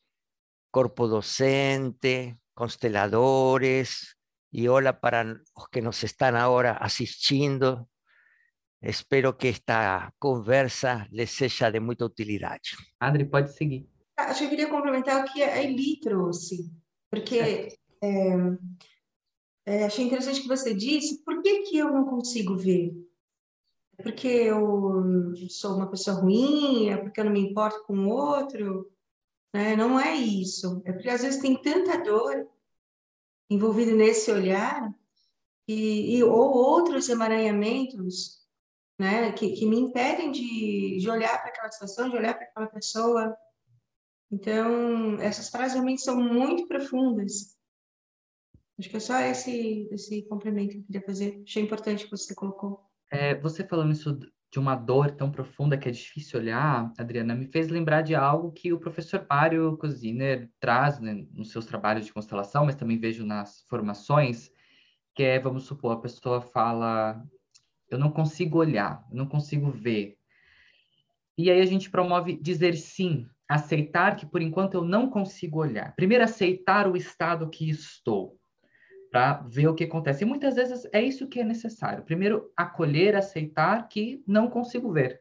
corpo 0.73 1.07
docente, 1.07 2.35
consteladores, 2.55 4.17
e 4.51 4.67
olá 4.67 4.95
para 4.95 5.39
os 5.55 5.67
que 5.71 5.83
nos 5.83 6.03
estão 6.03 6.35
agora 6.37 6.79
assistindo. 6.81 7.87
Espero 8.83 9.35
que 9.35 9.49
esta 9.49 10.11
conversa 10.19 11.07
lhes 11.13 11.33
seja 11.33 11.71
de 11.71 11.81
muita 11.81 12.07
utilidade. 12.07 12.79
Adri, 12.99 13.27
pode 13.27 13.53
seguir. 13.53 13.87
Acho 14.17 14.39
que 14.39 14.45
eu 14.47 14.51
queria 14.51 14.71
complementar 14.71 15.23
o 15.23 15.31
que 15.31 15.43
a 15.43 15.63
Eli 15.63 16.01
trouxe, 16.01 16.73
porque 17.11 17.79
é, 18.03 18.35
é, 19.67 19.85
achei 19.85 20.05
interessante 20.05 20.43
que 20.43 20.49
você 20.49 20.75
disse, 20.75 21.23
por 21.23 21.43
que, 21.43 21.63
que 21.63 21.79
eu 21.79 21.91
não 21.93 22.05
consigo 22.05 22.57
ver? 22.57 22.93
É 23.99 24.03
porque 24.03 24.27
eu 24.27 25.35
sou 25.51 25.77
uma 25.77 25.91
pessoa 25.91 26.21
ruim? 26.21 26.89
É 26.89 26.97
porque 26.97 27.21
eu 27.21 27.25
não 27.27 27.33
me 27.33 27.41
importo 27.41 27.85
com 27.85 27.97
o 27.99 28.09
outro? 28.09 28.91
Né? 29.55 29.77
Não 29.77 30.01
é 30.01 30.15
isso. 30.15 30.81
É 30.85 30.93
porque 30.93 31.11
às 31.11 31.23
vezes 31.23 31.41
tem 31.41 31.61
tanta 31.61 32.03
dor 32.03 32.49
envolvida 33.51 33.93
nesse 33.93 34.31
olhar 34.31 34.95
e, 35.69 36.17
e 36.17 36.25
ou 36.25 36.53
outros 36.53 37.09
emaranhamentos 37.09 38.41
né, 38.99 39.33
que, 39.33 39.53
que 39.53 39.67
me 39.67 39.79
impedem 39.79 40.31
de, 40.31 40.99
de 40.99 41.11
olhar 41.11 41.39
para 41.41 41.49
aquela 41.49 41.71
situação, 41.71 42.09
de 42.09 42.17
olhar 42.17 42.35
para 42.35 42.45
aquela 42.45 42.67
pessoa. 42.67 43.37
Então, 44.31 45.15
essas 45.21 45.49
frases 45.49 45.75
realmente 45.75 46.03
são 46.03 46.17
muito 46.17 46.67
profundas. 46.67 47.57
Acho 48.81 48.89
que 48.89 48.97
é 48.97 49.01
só 49.01 49.21
esse, 49.21 49.87
esse 49.93 50.23
complemento 50.23 50.73
que 50.73 50.79
eu 50.79 50.85
queria 50.85 51.03
fazer. 51.03 51.43
Achei 51.47 51.63
importante 51.63 52.05
que 52.05 52.11
você 52.11 52.35
colocou. 52.35 52.81
É, 53.11 53.35
você 53.35 53.63
falando 53.63 53.93
isso 53.93 54.19
de 54.51 54.59
uma 54.59 54.75
dor 54.75 55.11
tão 55.11 55.31
profunda 55.31 55.77
que 55.77 55.87
é 55.87 55.93
difícil 55.93 56.41
olhar, 56.41 56.91
Adriana, 56.97 57.35
me 57.35 57.47
fez 57.47 57.69
lembrar 57.69 58.01
de 58.01 58.15
algo 58.15 58.51
que 58.51 58.73
o 58.73 58.81
professor 58.81 59.27
Mário 59.29 59.77
Cosiner 59.77 60.51
traz 60.59 60.99
né, 60.99 61.27
nos 61.31 61.53
seus 61.53 61.67
trabalhos 61.67 62.07
de 62.07 62.13
constelação, 62.13 62.65
mas 62.65 62.75
também 62.75 62.99
vejo 62.99 63.27
nas 63.27 63.61
formações, 63.69 64.51
que 65.15 65.25
é, 65.25 65.39
vamos 65.39 65.65
supor, 65.65 65.93
a 65.93 66.01
pessoa 66.01 66.41
fala, 66.41 67.23
eu 67.91 67.99
não 67.99 68.11
consigo 68.11 68.57
olhar, 68.57 69.07
eu 69.11 69.17
não 69.19 69.27
consigo 69.27 69.71
ver. 69.71 70.17
E 71.37 71.51
aí 71.51 71.61
a 71.61 71.67
gente 71.67 71.91
promove 71.91 72.35
dizer 72.41 72.75
sim, 72.79 73.29
aceitar 73.47 74.17
que 74.17 74.25
por 74.25 74.41
enquanto 74.41 74.73
eu 74.73 74.85
não 74.85 75.11
consigo 75.11 75.59
olhar. 75.59 75.95
Primeiro 75.95 76.25
aceitar 76.25 76.89
o 76.89 76.97
estado 76.97 77.51
que 77.51 77.69
estou 77.69 78.40
para 79.11 79.43
ver 79.43 79.67
o 79.69 79.75
que 79.75 79.85
acontece. 79.85 80.23
E 80.25 80.27
muitas 80.27 80.55
vezes 80.55 80.89
é 80.93 81.01
isso 81.03 81.29
que 81.29 81.41
é 81.41 81.45
necessário. 81.45 82.05
Primeiro, 82.05 82.53
acolher, 82.57 83.17
aceitar 83.17 83.89
que 83.89 84.23
não 84.27 84.49
consigo 84.49 84.93
ver. 84.93 85.21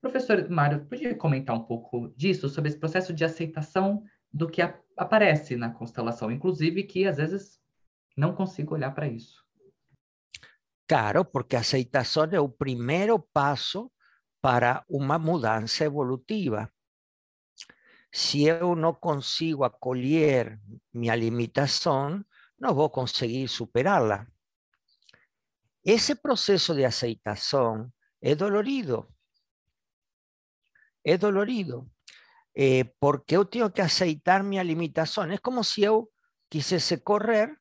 Professor 0.00 0.48
Mário, 0.48 0.86
podia 0.86 1.14
comentar 1.14 1.54
um 1.56 1.64
pouco 1.64 2.08
disso, 2.16 2.48
sobre 2.48 2.70
esse 2.70 2.78
processo 2.78 3.12
de 3.12 3.24
aceitação 3.24 4.02
do 4.32 4.48
que 4.48 4.62
aparece 4.96 5.56
na 5.56 5.70
constelação, 5.70 6.30
inclusive 6.30 6.84
que 6.84 7.06
às 7.06 7.16
vezes 7.16 7.60
não 8.16 8.34
consigo 8.34 8.74
olhar 8.74 8.92
para 8.92 9.08
isso. 9.08 9.44
Claro, 10.86 11.24
porque 11.24 11.56
a 11.56 11.60
aceitação 11.60 12.24
é 12.30 12.40
o 12.40 12.48
primeiro 12.48 13.18
passo 13.18 13.90
para 14.40 14.84
uma 14.88 15.18
mudança 15.18 15.84
evolutiva. 15.84 16.70
Se 18.10 18.44
eu 18.44 18.74
não 18.74 18.94
consigo 18.94 19.64
acolher 19.64 20.58
minha 20.94 21.14
limitação, 21.14 22.24
no 22.58 22.74
voy 22.74 22.86
a 22.86 22.92
conseguir 22.92 23.48
superarla. 23.48 24.28
Ese 25.82 26.16
proceso 26.16 26.74
de 26.74 26.86
aceitación 26.86 27.94
es 28.20 28.36
dolorido. 28.36 29.08
Es 31.02 31.18
dolorido. 31.18 31.88
Eh, 32.54 32.92
porque 32.98 33.36
yo 33.36 33.46
tengo 33.46 33.72
que 33.72 33.82
aceitar 33.82 34.42
mi 34.42 34.62
limitación. 34.62 35.32
Es 35.32 35.40
como 35.40 35.62
si 35.62 35.82
yo 35.82 36.10
quisiese 36.48 37.02
correr 37.02 37.58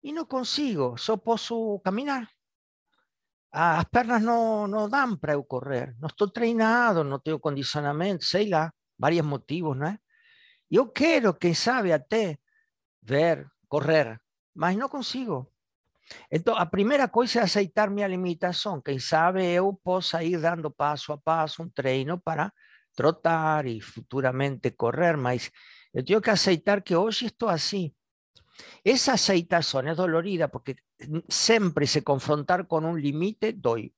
y 0.00 0.12
no 0.12 0.26
consigo, 0.26 0.96
solo 0.96 1.22
puedo 1.22 1.80
caminar. 1.82 2.28
Las 3.52 3.84
pernas 3.86 4.22
no, 4.22 4.66
no 4.66 4.88
dan 4.88 5.18
para 5.18 5.34
yo 5.34 5.44
correr. 5.44 5.94
No 5.98 6.08
estoy 6.08 6.32
treinado, 6.32 7.04
no 7.04 7.20
tengo 7.20 7.38
condicionamiento, 7.38 8.24
sei 8.24 8.48
lá, 8.48 8.74
varios 8.96 9.26
motivos, 9.26 9.76
¿no? 9.76 9.96
Yo 10.70 10.90
quiero, 10.92 11.38
que 11.38 11.54
sabe, 11.54 11.92
até 11.92 12.40
ver 13.02 13.51
correr, 13.72 14.20
mas 14.54 14.76
não 14.76 14.86
consigo. 14.86 15.50
Então, 16.30 16.54
a 16.56 16.66
primeira 16.66 17.08
coisa 17.08 17.40
é 17.40 17.42
aceitar 17.42 17.88
minha 17.88 18.06
limitação. 18.06 18.82
Quem 18.82 18.98
sabe 18.98 19.42
eu 19.50 19.72
possa 19.82 20.22
ir 20.22 20.38
dando 20.38 20.70
passo 20.70 21.10
a 21.10 21.16
passo 21.16 21.62
um 21.62 21.70
treino 21.70 22.20
para 22.20 22.52
trotar 22.94 23.64
e 23.64 23.80
futuramente 23.80 24.72
correr, 24.72 25.16
mas 25.16 25.50
eu 25.94 26.04
tenho 26.04 26.20
que 26.20 26.28
aceitar 26.28 26.82
que 26.82 26.94
hoje 26.94 27.26
estou 27.26 27.48
assim. 27.48 27.94
Essa 28.84 29.14
aceitação 29.14 29.80
é 29.80 29.94
dolorida 29.94 30.48
porque 30.48 30.76
sempre 31.30 31.86
se 31.86 32.02
confrontar 32.02 32.66
com 32.66 32.80
um 32.80 32.94
limite 32.94 33.52
dói. 33.52 33.90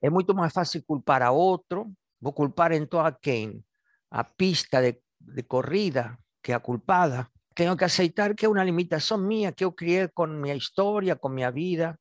É 0.00 0.08
muito 0.08 0.32
mais 0.36 0.52
fácil 0.52 0.84
culpar 0.84 1.22
a 1.22 1.32
outro. 1.32 1.92
Vou 2.20 2.32
culpar 2.32 2.70
então 2.70 3.00
a 3.00 3.10
quem? 3.10 3.64
A 4.08 4.22
pista 4.22 4.80
de 4.80 5.42
corrida, 5.42 6.16
que 6.46 6.56
culpada. 6.60 7.32
Tengo 7.54 7.76
que 7.76 7.86
aceitar 7.86 8.36
que 8.36 8.46
es 8.46 8.52
una 8.52 8.64
limitación 8.64 9.26
mía, 9.26 9.50
que 9.50 9.64
yo 9.64 9.74
crié 9.74 10.10
con 10.10 10.40
mi 10.40 10.52
historia, 10.52 11.16
con 11.16 11.34
mi 11.34 11.44
vida. 11.50 11.98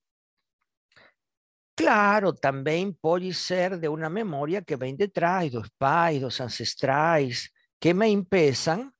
Claro, 1.75 2.33
también 2.33 2.93
puede 2.93 3.33
ser 3.33 3.79
de 3.79 3.89
una 3.89 4.07
memoria 4.07 4.61
que 4.61 4.75
vem 4.75 4.95
de 4.95 5.07
trás, 5.07 5.51
dos 5.51 5.69
pais, 5.77 6.21
dos 6.21 6.39
ancestrais, 6.39 7.51
que 7.79 7.93
me 7.93 8.07
impeçam 8.07 8.93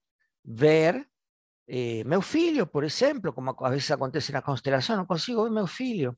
ver 0.44 1.08
eh, 1.68 2.04
meu 2.06 2.22
filho, 2.22 2.66
por 2.68 2.84
exemplo, 2.84 3.32
como 3.34 3.52
a 3.52 3.70
veces 3.70 3.92
acontece 3.92 4.32
na 4.32 4.42
constelação, 4.42 4.98
não 4.98 5.06
consigo 5.06 5.44
ver 5.44 5.52
meu 5.52 5.68
filho. 5.68 6.18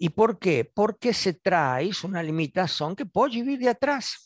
E 0.00 0.10
por 0.10 0.36
quê? 0.36 0.64
Porque 0.74 1.12
se 1.12 1.32
traz 1.32 2.02
uma 2.04 2.22
limitação 2.22 2.94
que 2.94 3.04
pode 3.04 3.42
vir 3.42 3.58
de 3.58 3.68
atrás. 3.68 4.25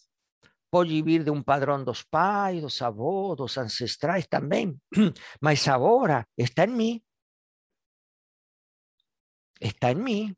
Pode 0.71 0.91
vivir 0.91 1.25
de 1.25 1.31
um 1.31 1.43
padrão 1.43 1.83
dos 1.83 2.03
pais, 2.03 2.63
dos 2.63 2.81
avós, 2.83 3.37
dos 3.37 3.59
ancestrais 3.59 4.27
também, 4.27 4.81
mas 5.41 5.67
agora 5.69 6.27
está 6.37 6.65
em 6.65 6.69
mim. 6.69 7.03
Está 9.61 9.93
em 9.93 9.97
mim. 9.97 10.37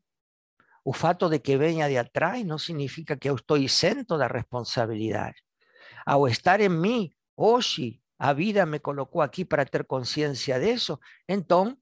O 0.83 0.91
fato 0.91 1.29
de 1.29 1.39
que 1.39 1.57
venha 1.57 1.87
de 1.87 1.97
atrás 1.97 2.45
não 2.45 2.57
significa 2.57 3.15
que 3.15 3.29
eu 3.29 3.35
estou 3.35 3.57
isento 3.57 4.17
da 4.17 4.27
responsabilidade. 4.27 5.41
Ao 6.05 6.27
estar 6.27 6.59
em 6.59 6.69
mim, 6.69 7.09
hoje, 7.37 8.01
a 8.19 8.33
vida 8.33 8.65
me 8.65 8.79
colocou 8.79 9.21
aqui 9.21 9.45
para 9.45 9.65
ter 9.65 9.85
consciência 9.85 10.59
disso, 10.59 10.99
então 11.27 11.77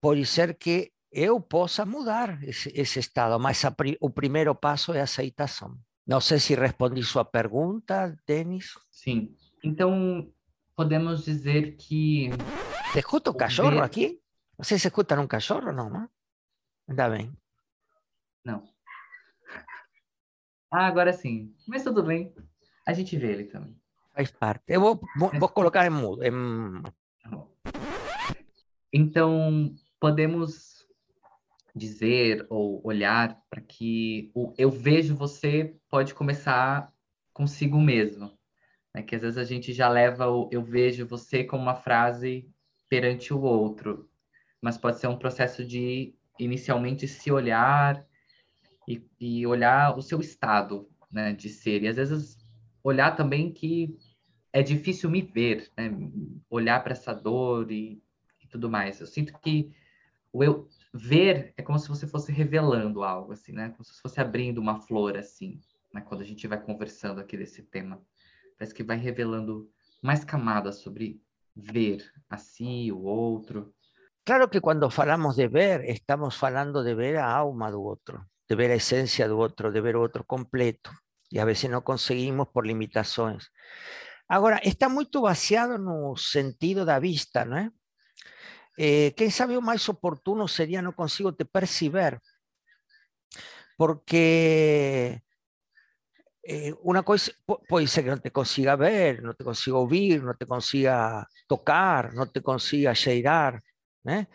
pode 0.00 0.26
ser 0.26 0.58
que 0.58 0.92
eu 1.10 1.40
possa 1.40 1.86
mudar 1.86 2.42
esse, 2.42 2.70
esse 2.74 2.98
estado, 2.98 3.40
mas 3.40 3.64
a, 3.64 3.74
o 4.00 4.10
primeiro 4.10 4.54
passo 4.54 4.92
é 4.92 5.00
aceitação. 5.00 5.78
Não 6.06 6.20
sei 6.20 6.38
se 6.38 6.54
respondi 6.54 7.02
sua 7.02 7.24
pergunta, 7.24 8.16
Denis. 8.24 8.74
Sim. 8.90 9.34
Então, 9.64 10.32
podemos 10.76 11.24
dizer 11.24 11.76
que. 11.76 12.30
Você 12.92 13.00
escuta 13.00 13.30
o 13.30 13.34
cachorro 13.34 13.82
aqui? 13.82 14.20
Vocês 14.56 14.84
escutam 14.84 15.22
um 15.22 15.26
cachorro, 15.26 15.72
não, 15.72 15.90
não? 15.90 16.08
Ainda 16.88 17.10
bem. 17.10 17.36
Não. 18.44 18.62
Ah, 20.70 20.86
agora 20.86 21.12
sim. 21.12 21.52
Mas 21.66 21.82
tudo 21.82 22.02
bem. 22.02 22.32
A 22.86 22.92
gente 22.92 23.16
vê 23.16 23.32
ele 23.32 23.44
também. 23.44 23.76
Faz 24.14 24.30
parte. 24.30 24.64
Eu 24.68 24.80
vou, 24.80 25.00
vou, 25.16 25.30
vou 25.40 25.48
colocar 25.48 25.84
em 25.84 25.90
mudo. 25.90 26.22
Em... 26.22 26.82
Tá 27.22 27.46
então, 28.92 29.74
podemos 29.98 30.75
dizer 31.76 32.46
ou 32.48 32.80
olhar 32.82 33.38
para 33.50 33.60
que 33.60 34.30
o 34.34 34.54
eu 34.56 34.70
vejo 34.70 35.14
você 35.14 35.76
pode 35.90 36.14
começar 36.14 36.90
consigo 37.34 37.78
mesmo. 37.78 38.32
Né? 38.94 39.02
Que 39.02 39.14
às 39.14 39.20
vezes 39.20 39.36
a 39.36 39.44
gente 39.44 39.74
já 39.74 39.86
leva 39.86 40.26
o 40.26 40.48
eu 40.50 40.62
vejo 40.62 41.06
você 41.06 41.44
como 41.44 41.62
uma 41.62 41.74
frase 41.74 42.48
perante 42.88 43.34
o 43.34 43.42
outro, 43.42 44.08
mas 44.60 44.78
pode 44.78 44.98
ser 44.98 45.08
um 45.08 45.18
processo 45.18 45.64
de 45.64 46.14
inicialmente 46.38 47.06
se 47.06 47.30
olhar 47.30 48.02
e, 48.88 49.04
e 49.20 49.46
olhar 49.46 49.98
o 49.98 50.02
seu 50.02 50.18
estado 50.20 50.88
né, 51.10 51.34
de 51.34 51.50
ser. 51.50 51.82
E 51.82 51.88
às 51.88 51.96
vezes 51.96 52.38
olhar 52.82 53.14
também 53.14 53.52
que 53.52 53.98
é 54.50 54.62
difícil 54.62 55.10
me 55.10 55.20
ver, 55.20 55.70
né? 55.76 55.90
olhar 56.48 56.82
para 56.82 56.92
essa 56.92 57.12
dor 57.12 57.70
e, 57.70 58.02
e 58.40 58.46
tudo 58.46 58.70
mais. 58.70 58.98
Eu 58.98 59.06
sinto 59.06 59.38
que 59.40 59.70
o 60.32 60.42
eu 60.42 60.68
ver 60.96 61.52
é 61.56 61.62
como 61.62 61.78
se 61.78 61.88
você 61.88 62.06
fosse 62.06 62.32
revelando 62.32 63.02
algo, 63.02 63.32
assim, 63.32 63.52
né? 63.52 63.70
Como 63.70 63.84
se 63.84 64.00
fosse 64.00 64.20
abrindo 64.20 64.58
uma 64.58 64.80
flor, 64.80 65.16
assim, 65.16 65.60
né? 65.92 66.00
Quando 66.00 66.22
a 66.22 66.24
gente 66.24 66.46
vai 66.46 66.60
conversando 66.60 67.20
aqui 67.20 67.36
desse 67.36 67.62
tema. 67.62 68.00
Parece 68.58 68.74
que 68.74 68.82
vai 68.82 68.96
revelando 68.96 69.70
mais 70.02 70.24
camadas 70.24 70.76
sobre 70.76 71.20
ver 71.54 72.04
a 72.28 72.36
si, 72.36 72.90
o 72.92 73.02
outro. 73.02 73.74
Claro 74.24 74.48
que 74.48 74.60
quando 74.60 74.90
falamos 74.90 75.36
de 75.36 75.48
ver, 75.48 75.84
estamos 75.88 76.36
falando 76.36 76.82
de 76.82 76.94
ver 76.94 77.16
a 77.16 77.30
alma 77.30 77.70
do 77.70 77.80
outro, 77.80 78.24
de 78.48 78.56
ver 78.56 78.70
a 78.70 78.76
essência 78.76 79.28
do 79.28 79.38
outro, 79.38 79.70
de 79.70 79.80
ver 79.80 79.96
o 79.96 80.00
outro 80.00 80.24
completo. 80.24 80.90
E 81.30 81.38
a 81.38 81.44
vezes 81.44 81.70
não 81.70 81.82
conseguimos 81.82 82.48
por 82.52 82.66
limitações. 82.66 83.48
Agora, 84.28 84.60
está 84.64 84.88
muito 84.88 85.22
baseado 85.22 85.78
no 85.78 86.16
sentido 86.16 86.84
da 86.84 86.98
vista, 86.98 87.44
não 87.44 87.56
é? 87.56 87.70
Eh, 88.78 89.12
quem 89.16 89.30
sabe 89.30 89.56
o 89.56 89.62
oportuno 89.90 90.46
seria 90.48 90.82
não 90.82 90.92
consigo 90.92 91.32
te 91.32 91.44
perceber, 91.44 92.20
porque 93.76 95.20
eh, 96.44 96.72
uma 96.82 97.02
coisa 97.02 97.32
pode 97.68 97.88
ser 97.88 98.02
que 98.04 98.10
não 98.10 98.18
te 98.18 98.30
consiga 98.30 98.76
ver, 98.76 99.22
não 99.22 99.34
te 99.34 99.44
consiga 99.44 99.76
ouvir, 99.76 100.22
não 100.22 100.34
te 100.34 100.46
consiga 100.46 101.26
tocar, 101.48 102.12
não 102.14 102.26
te 102.26 102.40
consiga 102.40 102.94
cheirar, 102.94 103.62
né? 104.04 104.26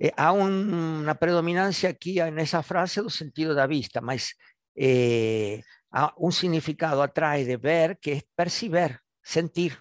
Eh, 0.00 0.12
há 0.16 0.32
uma 0.32 1.14
predominância 1.14 1.88
aqui 1.90 2.20
nessa 2.32 2.62
frase 2.62 3.00
do 3.02 3.10
sentido 3.10 3.54
da 3.54 3.66
vista, 3.66 4.00
mas 4.00 4.34
eh, 4.76 5.60
há 5.90 6.12
um 6.18 6.30
significado 6.30 7.00
atrás 7.02 7.46
de 7.46 7.56
ver 7.56 7.98
que 8.00 8.10
é 8.12 8.22
perceber, 8.36 9.00
sentir, 9.22 9.78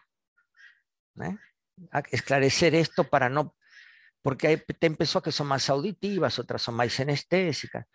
né? 1.15 1.37
esclarecer 2.11 2.75
esto 2.75 3.03
para 3.05 3.29
no, 3.29 3.53
porque 4.21 4.47
hay 4.47 4.57
tem 4.79 4.95
pessoas 4.95 5.23
que 5.23 5.31
son 5.31 5.47
más 5.47 5.69
auditivas, 5.69 6.37
otras 6.39 6.61
son 6.61 6.75
más 6.75 6.93
sinestésicas. 6.93 7.85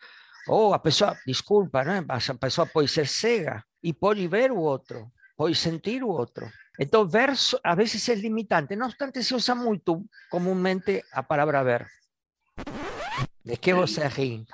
Ou 0.48 0.74
a 0.74 0.82
pessoa, 0.82 1.16
desculpa, 1.26 1.82
né? 1.84 2.04
a 2.06 2.20
pessoa 2.38 2.66
pode 2.66 2.88
ser 2.88 3.06
cega 3.06 3.64
e 3.82 3.92
pode 3.92 4.28
ver 4.28 4.52
o 4.52 4.58
outro, 4.58 5.10
pode 5.36 5.54
sentir 5.54 6.02
o 6.04 6.08
outro. 6.08 6.46
Então, 6.78 7.06
ver 7.06 7.32
a 7.64 7.74
vezes 7.74 8.08
é 8.08 8.14
limitante. 8.14 8.76
Não 8.76 8.86
obstante, 8.86 9.22
se 9.22 9.34
usa 9.34 9.54
muito 9.54 10.04
comumente 10.30 11.02
a 11.12 11.22
palavra 11.22 11.64
ver. 11.64 11.86
De 13.44 13.56
que 13.56 13.72
você 13.72 14.06
ri? 14.08 14.46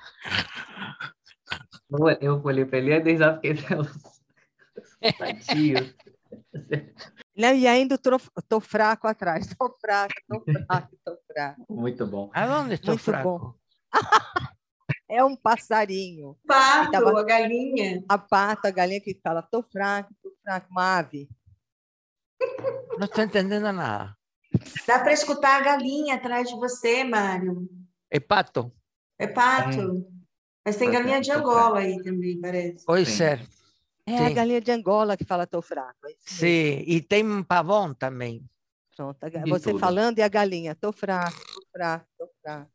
Eu 2.21 2.41
olhei 2.43 2.65
para 2.65 2.79
ele 2.79 2.95
e 2.95 3.01
desafiei 3.01 3.53
os 3.53 3.91
tatios. 7.35 7.63
E 7.63 7.67
ainda 7.67 7.95
estou 7.95 8.61
fraco 8.61 9.07
atrás. 9.07 9.47
Estou 9.47 9.75
fraco, 9.81 10.15
estou 10.19 10.43
fraco, 10.45 10.95
estou 10.95 11.19
fraco. 11.27 11.67
Muito 11.69 12.07
bom. 12.07 12.31
Aonde 12.35 12.75
estou 12.75 12.99
fraco? 12.99 13.59
é 15.09 15.25
um 15.25 15.37
passarinho. 15.37 16.37
Pato, 16.47 16.93
tava... 16.93 17.21
a 17.21 17.25
galinha. 17.25 18.05
A 18.09 18.19
pato, 18.19 18.67
a 18.67 18.71
galinha 18.71 19.01
que 19.01 19.19
fala, 19.23 19.41
estou 19.41 19.63
fraco, 19.63 20.13
estou 20.13 20.33
fraco, 20.43 20.69
uma 20.71 20.99
ave. 20.99 21.29
Não 22.99 23.07
estou 23.07 23.25
entendendo 23.25 23.73
nada. 23.73 24.17
Dá 24.87 24.99
para 24.99 25.13
escutar 25.13 25.61
a 25.61 25.65
galinha 25.65 26.17
atrás 26.17 26.49
de 26.49 26.55
você, 26.57 27.05
Mário. 27.05 27.69
É 28.11 28.21
pato? 28.21 28.73
É 29.19 29.27
pato. 29.27 30.07
Mas 30.65 30.77
tem 30.77 30.91
galinha 30.91 31.21
de 31.21 31.31
Angola 31.33 31.81
aí 31.81 32.01
também, 32.03 32.41
parece. 32.41 32.85
Pode 32.85 33.07
ser. 33.07 33.41
É 34.07 34.17
Sim. 34.17 34.25
a 34.25 34.31
galinha 34.31 34.61
de 34.61 34.73
Angola 34.73 35.17
que 35.17 35.25
fala 35.25 35.47
tô 35.47 35.63
fraco. 35.63 36.07
É 36.07 36.15
Sim, 36.19 36.85
e 36.87 37.01
tem 37.01 37.43
pavão 37.43 37.95
também. 37.95 38.45
Pronto, 38.97 39.19
você 39.49 39.71
tudo. 39.71 39.79
falando 39.79 40.19
e 40.19 40.23
a 40.23 40.29
galinha, 40.29 40.75
tô 40.75 40.93
fraco, 40.93 41.39
tô 41.55 41.63
fraco, 41.73 42.07
tô 42.19 42.29
fraco. 42.43 42.71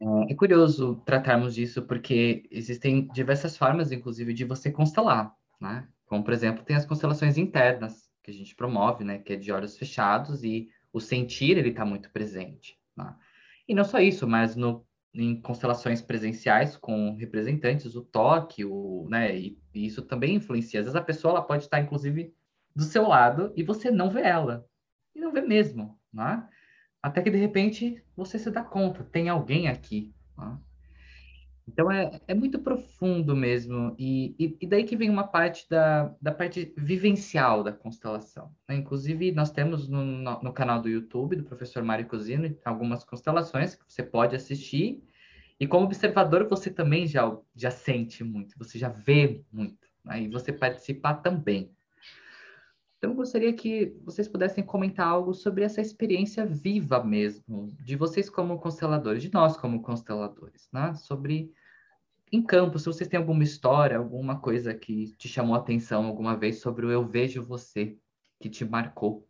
É, 0.00 0.32
é 0.32 0.34
curioso 0.34 1.02
tratarmos 1.06 1.54
disso 1.54 1.82
porque 1.82 2.46
existem 2.50 3.08
diversas 3.08 3.56
formas, 3.56 3.92
inclusive, 3.92 4.34
de 4.34 4.44
você 4.44 4.70
constelar, 4.70 5.34
né? 5.60 5.88
Como, 6.06 6.22
por 6.22 6.34
exemplo, 6.34 6.64
tem 6.64 6.76
as 6.76 6.84
constelações 6.84 7.38
internas 7.38 8.10
que 8.22 8.30
a 8.30 8.34
gente 8.34 8.54
promove, 8.54 9.04
né? 9.04 9.18
Que 9.18 9.34
é 9.34 9.36
de 9.36 9.50
olhos 9.50 9.78
fechados 9.78 10.44
e 10.44 10.68
o 10.92 11.00
sentir, 11.00 11.56
ele 11.56 11.70
está 11.70 11.84
muito 11.84 12.10
presente, 12.10 12.78
né? 12.96 13.14
E 13.66 13.74
não 13.74 13.84
só 13.84 13.98
isso, 13.98 14.28
mas 14.28 14.54
no 14.54 14.86
em 15.14 15.40
constelações 15.40 16.02
presenciais 16.02 16.76
com 16.76 17.14
representantes, 17.14 17.94
o 17.94 18.02
toque, 18.02 18.64
o, 18.64 19.06
né, 19.08 19.36
e, 19.36 19.58
e, 19.72 19.86
isso 19.86 20.02
também 20.02 20.34
influencia. 20.34 20.80
Às 20.80 20.86
vezes 20.86 20.96
a 20.96 21.04
pessoa 21.04 21.32
ela 21.32 21.42
pode 21.42 21.64
estar, 21.64 21.80
inclusive, 21.80 22.34
do 22.74 22.82
seu 22.82 23.06
lado 23.06 23.52
e 23.56 23.62
você 23.62 23.90
não 23.90 24.10
vê 24.10 24.22
ela. 24.22 24.66
E 25.14 25.20
não 25.20 25.32
vê 25.32 25.40
mesmo, 25.40 25.96
né? 26.12 26.48
Até 27.00 27.22
que, 27.22 27.30
de 27.30 27.36
repente, 27.36 28.02
você 28.16 28.38
se 28.38 28.50
dá 28.50 28.64
conta, 28.64 29.04
tem 29.04 29.28
alguém 29.28 29.68
aqui. 29.68 30.12
Né? 30.36 30.58
Então, 31.66 31.90
é, 31.90 32.20
é 32.28 32.34
muito 32.34 32.58
profundo 32.58 33.34
mesmo. 33.34 33.94
E, 33.98 34.34
e, 34.38 34.56
e, 34.60 34.66
daí 34.66 34.84
que 34.84 34.96
vem 34.96 35.08
uma 35.08 35.26
parte 35.26 35.68
da, 35.68 36.14
da 36.20 36.30
parte 36.30 36.72
vivencial 36.76 37.62
da 37.62 37.72
constelação. 37.72 38.54
Né? 38.68 38.76
Inclusive, 38.76 39.32
nós 39.32 39.50
temos 39.50 39.88
no, 39.88 40.04
no, 40.04 40.42
no, 40.42 40.52
canal 40.52 40.80
do 40.80 40.88
YouTube 40.88 41.36
do 41.36 41.44
professor 41.44 41.82
Mário 41.82 42.06
Cosino 42.06 42.54
algumas 42.64 43.02
constelações 43.02 43.74
que 43.74 43.84
você 43.88 44.02
pode 44.02 44.36
assistir. 44.36 45.02
E 45.58 45.66
como 45.66 45.86
observador, 45.86 46.48
você 46.48 46.70
também 46.70 47.06
já, 47.06 47.34
já 47.54 47.70
sente 47.70 48.22
muito, 48.22 48.58
você 48.58 48.78
já 48.78 48.88
vê 48.88 49.42
muito. 49.50 49.88
Né? 50.04 50.22
E 50.22 50.28
você 50.28 50.52
participar 50.52 51.14
também. 51.14 51.70
Então, 53.04 53.12
eu 53.12 53.16
gostaria 53.16 53.52
que 53.52 53.94
vocês 54.02 54.26
pudessem 54.26 54.64
comentar 54.64 55.06
algo 55.06 55.34
sobre 55.34 55.62
essa 55.62 55.78
experiência 55.78 56.46
viva 56.46 57.04
mesmo, 57.04 57.76
de 57.84 57.96
vocês 57.96 58.30
como 58.30 58.58
consteladores, 58.58 59.22
de 59.22 59.30
nós 59.30 59.58
como 59.58 59.82
consteladores, 59.82 60.70
né? 60.72 60.94
Sobre 60.94 61.52
em 62.32 62.42
campo, 62.42 62.78
se 62.78 62.86
vocês 62.86 63.06
têm 63.06 63.20
alguma 63.20 63.44
história, 63.44 63.98
alguma 63.98 64.40
coisa 64.40 64.72
que 64.72 65.14
te 65.18 65.28
chamou 65.28 65.54
a 65.54 65.58
atenção 65.58 66.06
alguma 66.06 66.34
vez 66.34 66.60
sobre 66.60 66.86
o 66.86 66.90
Eu 66.90 67.06
Vejo 67.06 67.44
Você, 67.44 67.98
que 68.40 68.48
te 68.48 68.64
marcou. 68.64 69.28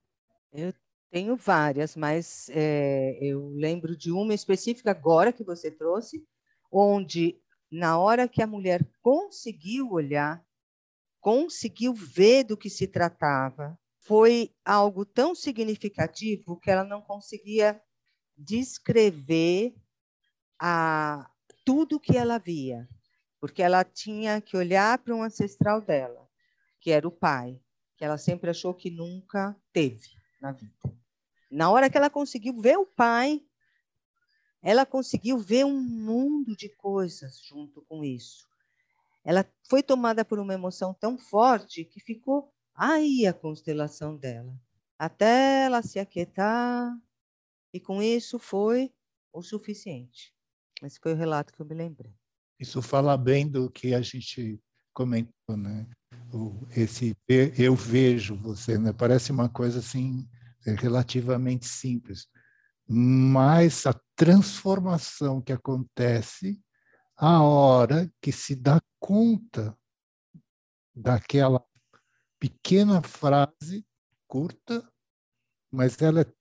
Eu 0.52 0.72
tenho 1.10 1.34
várias, 1.34 1.96
mas 1.96 2.48
é, 2.50 3.18
eu 3.20 3.48
lembro 3.56 3.96
de 3.96 4.12
uma 4.12 4.34
específica 4.34 4.92
agora 4.92 5.32
que 5.32 5.42
você 5.42 5.68
trouxe, 5.68 6.24
onde 6.70 7.40
na 7.72 7.98
hora 7.98 8.28
que 8.28 8.40
a 8.40 8.46
mulher 8.46 8.88
conseguiu 9.02 9.90
olhar 9.90 10.40
conseguiu 11.24 11.94
ver 11.94 12.44
do 12.44 12.54
que 12.54 12.68
se 12.68 12.86
tratava. 12.86 13.78
Foi 14.00 14.54
algo 14.62 15.06
tão 15.06 15.34
significativo 15.34 16.60
que 16.60 16.70
ela 16.70 16.84
não 16.84 17.00
conseguia 17.00 17.80
descrever 18.36 19.74
a 20.60 21.30
tudo 21.64 21.98
que 21.98 22.14
ela 22.14 22.36
via, 22.36 22.86
porque 23.40 23.62
ela 23.62 23.82
tinha 23.84 24.38
que 24.42 24.54
olhar 24.54 24.98
para 24.98 25.14
um 25.14 25.22
ancestral 25.22 25.80
dela, 25.80 26.28
que 26.78 26.90
era 26.90 27.08
o 27.08 27.10
pai, 27.10 27.58
que 27.96 28.04
ela 28.04 28.18
sempre 28.18 28.50
achou 28.50 28.74
que 28.74 28.90
nunca 28.90 29.56
teve 29.72 30.10
na 30.42 30.52
vida. 30.52 30.74
Na 31.50 31.70
hora 31.70 31.88
que 31.88 31.96
ela 31.96 32.10
conseguiu 32.10 32.60
ver 32.60 32.76
o 32.76 32.84
pai, 32.84 33.40
ela 34.60 34.84
conseguiu 34.84 35.38
ver 35.38 35.64
um 35.64 35.80
mundo 35.80 36.54
de 36.54 36.68
coisas 36.68 37.40
junto 37.40 37.80
com 37.80 38.04
isso. 38.04 38.46
Ela 39.24 39.48
foi 39.68 39.82
tomada 39.82 40.24
por 40.24 40.38
uma 40.38 40.52
emoção 40.52 40.92
tão 40.92 41.16
forte 41.16 41.84
que 41.84 41.98
ficou 41.98 42.52
aí 42.74 43.26
a 43.26 43.32
constelação 43.32 44.16
dela, 44.16 44.54
até 44.98 45.64
ela 45.64 45.82
se 45.82 45.98
aquietar, 45.98 46.94
e 47.72 47.80
com 47.80 48.02
isso 48.02 48.38
foi 48.38 48.92
o 49.32 49.42
suficiente. 49.42 50.32
Esse 50.82 51.00
foi 51.00 51.12
o 51.12 51.16
relato 51.16 51.52
que 51.52 51.60
eu 51.60 51.66
me 51.66 51.74
lembrei. 51.74 52.14
Isso 52.60 52.82
fala 52.82 53.16
bem 53.16 53.48
do 53.48 53.70
que 53.70 53.94
a 53.94 54.02
gente 54.02 54.60
comentou, 54.92 55.56
né? 55.56 55.88
Esse 56.76 57.16
eu 57.58 57.74
vejo 57.74 58.36
você, 58.36 58.78
né? 58.78 58.92
Parece 58.92 59.32
uma 59.32 59.48
coisa 59.48 59.78
assim 59.78 60.28
relativamente 60.64 61.66
simples, 61.66 62.26
mas 62.88 63.86
a 63.86 63.98
transformação 64.14 65.40
que 65.40 65.52
acontece 65.52 66.60
a 67.16 67.42
hora 67.42 68.10
que 68.20 68.32
se 68.32 68.54
dá 68.54 68.80
conta 68.98 69.76
daquela 70.94 71.64
pequena 72.38 73.02
frase 73.02 73.84
curta, 74.26 74.86
mas 75.70 76.00
ela 76.00 76.22
é 76.22 76.32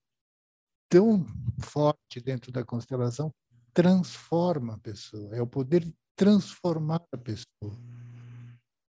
tão 0.90 1.26
forte 1.60 2.22
dentro 2.22 2.52
da 2.52 2.64
constelação, 2.64 3.34
transforma 3.74 4.76
a 4.76 4.80
pessoa. 4.80 5.36
É 5.36 5.42
o 5.42 5.48
poder 5.48 5.84
de 5.84 5.96
transformar 6.16 7.02
a 7.12 7.18
pessoa. 7.18 7.78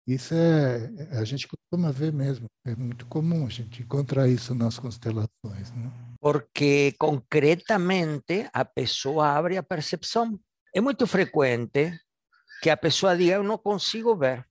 Isso 0.06 0.34
é, 0.34 1.18
a 1.18 1.24
gente 1.24 1.48
costuma 1.48 1.90
ver 1.92 2.12
mesmo, 2.12 2.48
é 2.66 2.76
muito 2.76 3.06
comum 3.06 3.46
a 3.46 3.50
gente 3.50 3.82
encontrar 3.82 4.28
isso 4.28 4.54
nas 4.54 4.78
constelações. 4.78 5.72
Né? 5.72 5.90
Porque 6.20 6.94
concretamente 7.00 8.50
a 8.52 8.66
pessoa 8.66 9.30
abre 9.30 9.56
a 9.56 9.64
percepção. 9.64 10.38
É 10.74 10.82
muito 10.82 11.06
frequente 11.06 12.00
que 12.62 12.70
a 12.70 12.78
pessoa 12.78 13.16
diga, 13.16 13.34
eu 13.34 13.44
não 13.44 13.58
consigo 13.58 14.16
ver. 14.16 14.44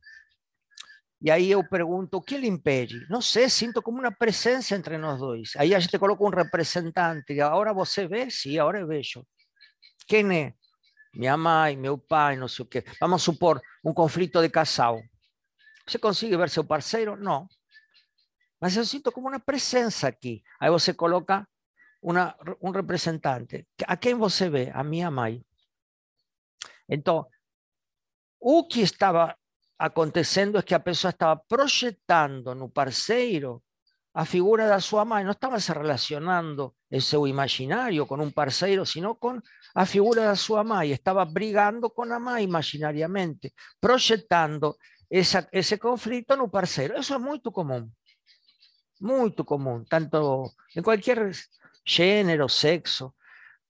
E 1.20 1.30
aí 1.30 1.50
eu 1.50 1.62
pergunto, 1.62 2.16
o 2.16 2.22
que 2.22 2.37
lhe 2.37 2.48
impede? 2.48 3.06
Não 3.08 3.20
sei, 3.20 3.48
sinto 3.48 3.80
como 3.80 3.98
uma 4.00 4.12
presença 4.12 4.74
entre 4.74 4.98
nós 4.98 5.18
dois. 5.18 5.52
Aí 5.56 5.74
a 5.74 5.78
gente 5.78 5.98
coloca 5.98 6.22
um 6.24 6.28
representante. 6.28 7.40
Agora 7.40 7.72
você 7.72 8.06
vê? 8.06 8.28
Sim, 8.30 8.58
agora 8.58 8.80
eu 8.80 8.87
vejo. 8.87 9.24
Quem 10.06 10.37
é? 10.37 10.54
Minha 11.14 11.37
mãe, 11.37 11.76
meu 11.76 11.96
pai, 11.98 12.37
não 12.37 12.48
sei 12.48 12.64
o 12.64 12.68
quê. 12.68 12.85
Vamos 13.00 13.22
supor 13.22 13.61
um 13.85 13.92
conflito 13.92 14.40
de 14.40 14.48
casal. 14.48 15.00
Você 15.87 15.98
consegue 15.98 16.37
ver 16.37 16.50
seu 16.50 16.64
parceiro? 16.64 17.16
Não. 17.16 17.48
Mas 18.61 18.76
eu 18.76 18.85
sinto 18.85 19.11
como 19.11 19.28
uma 19.28 19.40
presença 19.40 20.08
aqui. 20.08 20.42
Aí 20.61 20.70
você 20.70 20.94
coloca 20.94 21.46
uma, 22.00 22.37
um 22.61 22.70
representante. 22.70 23.66
A 23.87 23.96
quem 23.96 24.14
você 24.14 24.48
vê? 24.48 24.70
A 24.72 24.82
minha 24.82 25.11
mãe. 25.11 25.44
Então, 26.92 27.26
o 28.38 28.64
que 28.64 28.81
estava 28.83 29.35
acontecendo 29.78 30.59
é 30.59 30.62
que 30.62 30.74
a 30.74 30.81
pessoa 30.81 31.11
estava 31.11 31.40
projetando 31.48 32.55
no 32.55 32.68
parceiro 32.68 33.62
a 34.14 34.26
figura 34.26 34.68
da 34.68 34.78
sua 34.78 35.07
mãe, 35.07 35.24
não 35.24 35.33
estava 35.33 35.59
se 35.59 35.72
relacionando 35.72 36.74
em 36.90 37.00
seu 37.00 37.26
imaginário 37.26 38.07
com 38.07 38.16
um 38.16 38.31
parceiro, 38.31 38.85
sino 38.85 39.14
com 39.14 39.40
a 39.74 39.87
figura 39.87 40.26
da 40.26 40.37
sua 40.37 40.62
mãe, 40.62 40.90
estava 40.90 41.24
brigando 41.24 41.88
com 41.88 42.02
a 42.02 42.20
mãe 42.20 42.44
imaginariamente, 42.44 43.55
projetando 43.81 44.76
essa, 45.11 45.48
esse 45.50 45.78
conflito 45.78 46.37
no 46.37 46.46
parceiro. 46.50 46.98
Isso 46.98 47.14
é 47.14 47.18
muito 47.18 47.50
comum, 47.50 47.90
muito 49.00 49.42
comum, 49.46 49.83
tanto 49.83 50.52
em 50.76 50.83
qualquer 50.83 51.31
gênero, 51.87 52.50
sexo 52.50 53.14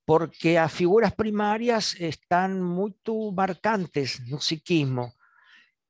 porque 0.05 0.59
as 0.59 0.73
figuras 0.73 1.15
primarias 1.15 1.95
están 1.99 2.63
muy 2.63 2.95
marcantes 3.35 4.21
no 4.27 4.41
psiquismo. 4.41 5.15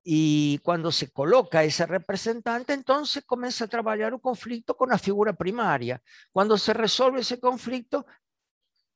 Y 0.04 0.58
cuando 0.58 0.90
se 0.90 1.10
coloca 1.10 1.62
ese 1.62 1.86
representante, 1.86 2.72
entonces 2.72 3.24
comienza 3.24 3.64
a 3.64 3.68
trabajar 3.68 4.12
un 4.12 4.20
conflicto 4.20 4.76
con 4.76 4.90
la 4.90 4.98
figura 4.98 5.32
primaria. 5.32 6.02
Cuando 6.32 6.58
se 6.58 6.72
resuelve 6.72 7.20
ese 7.20 7.38
conflicto, 7.38 8.04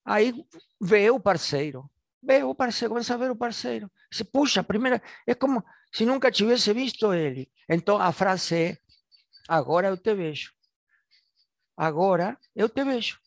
ahí 0.05 0.47
veo 0.81 1.17
o 1.17 1.23
parceiro. 1.23 1.91
Veo 2.21 2.51
o 2.51 2.55
parceiro, 2.57 2.91
comienza 2.91 3.15
a 3.15 3.19
ver 3.19 3.31
o 3.31 3.39
parceiro. 3.39 3.91
Se 4.11 4.25
puxa, 4.25 4.65
primera, 4.65 5.01
es 5.25 5.37
como 5.37 5.65
si 5.93 6.05
nunca 6.05 6.29
hubiese 6.29 6.73
visto 6.73 7.13
él. 7.13 7.49
Entonces, 7.69 8.07
a 8.07 8.13
frase 8.13 8.65
é, 8.65 8.79
agora 9.49 9.89
eu 9.89 9.97
te 9.97 10.13
vejo. 10.13 10.53
Agora 11.77 12.39
eu 12.55 12.69
te 12.69 12.83
vejo. 12.83 13.19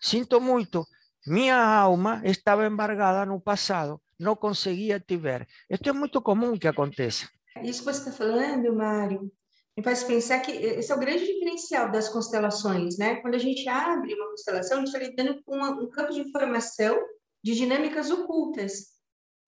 Sinto 0.00 0.40
muito, 0.40 0.84
minha 1.26 1.56
alma 1.56 2.20
estava 2.24 2.66
embargada 2.66 3.24
no 3.26 3.40
passado 3.40 4.00
não 4.22 4.36
conseguia 4.36 5.00
te 5.00 5.16
ver. 5.16 5.46
Isso 5.68 5.88
é 5.88 5.92
muito 5.92 6.22
comum 6.22 6.56
que 6.56 6.68
aconteça. 6.68 7.28
Isso 7.62 7.80
que 7.80 7.92
você 7.92 8.08
está 8.08 8.12
falando, 8.12 8.74
Mário, 8.74 9.30
me 9.76 9.82
faz 9.82 10.04
pensar 10.04 10.40
que 10.40 10.52
esse 10.52 10.90
é 10.90 10.94
o 10.94 10.98
grande 10.98 11.26
diferencial 11.26 11.90
das 11.90 12.08
constelações, 12.08 12.96
né? 12.96 13.16
Quando 13.16 13.34
a 13.34 13.38
gente 13.38 13.68
abre 13.68 14.14
uma 14.14 14.30
constelação, 14.30 14.78
a 14.78 14.80
gente 14.80 14.94
está 14.94 14.98
lidando 14.98 15.42
com 15.44 15.58
um 15.58 15.90
campo 15.90 16.12
de 16.12 16.20
informação 16.20 16.98
de 17.42 17.54
dinâmicas 17.54 18.10
ocultas. 18.10 18.92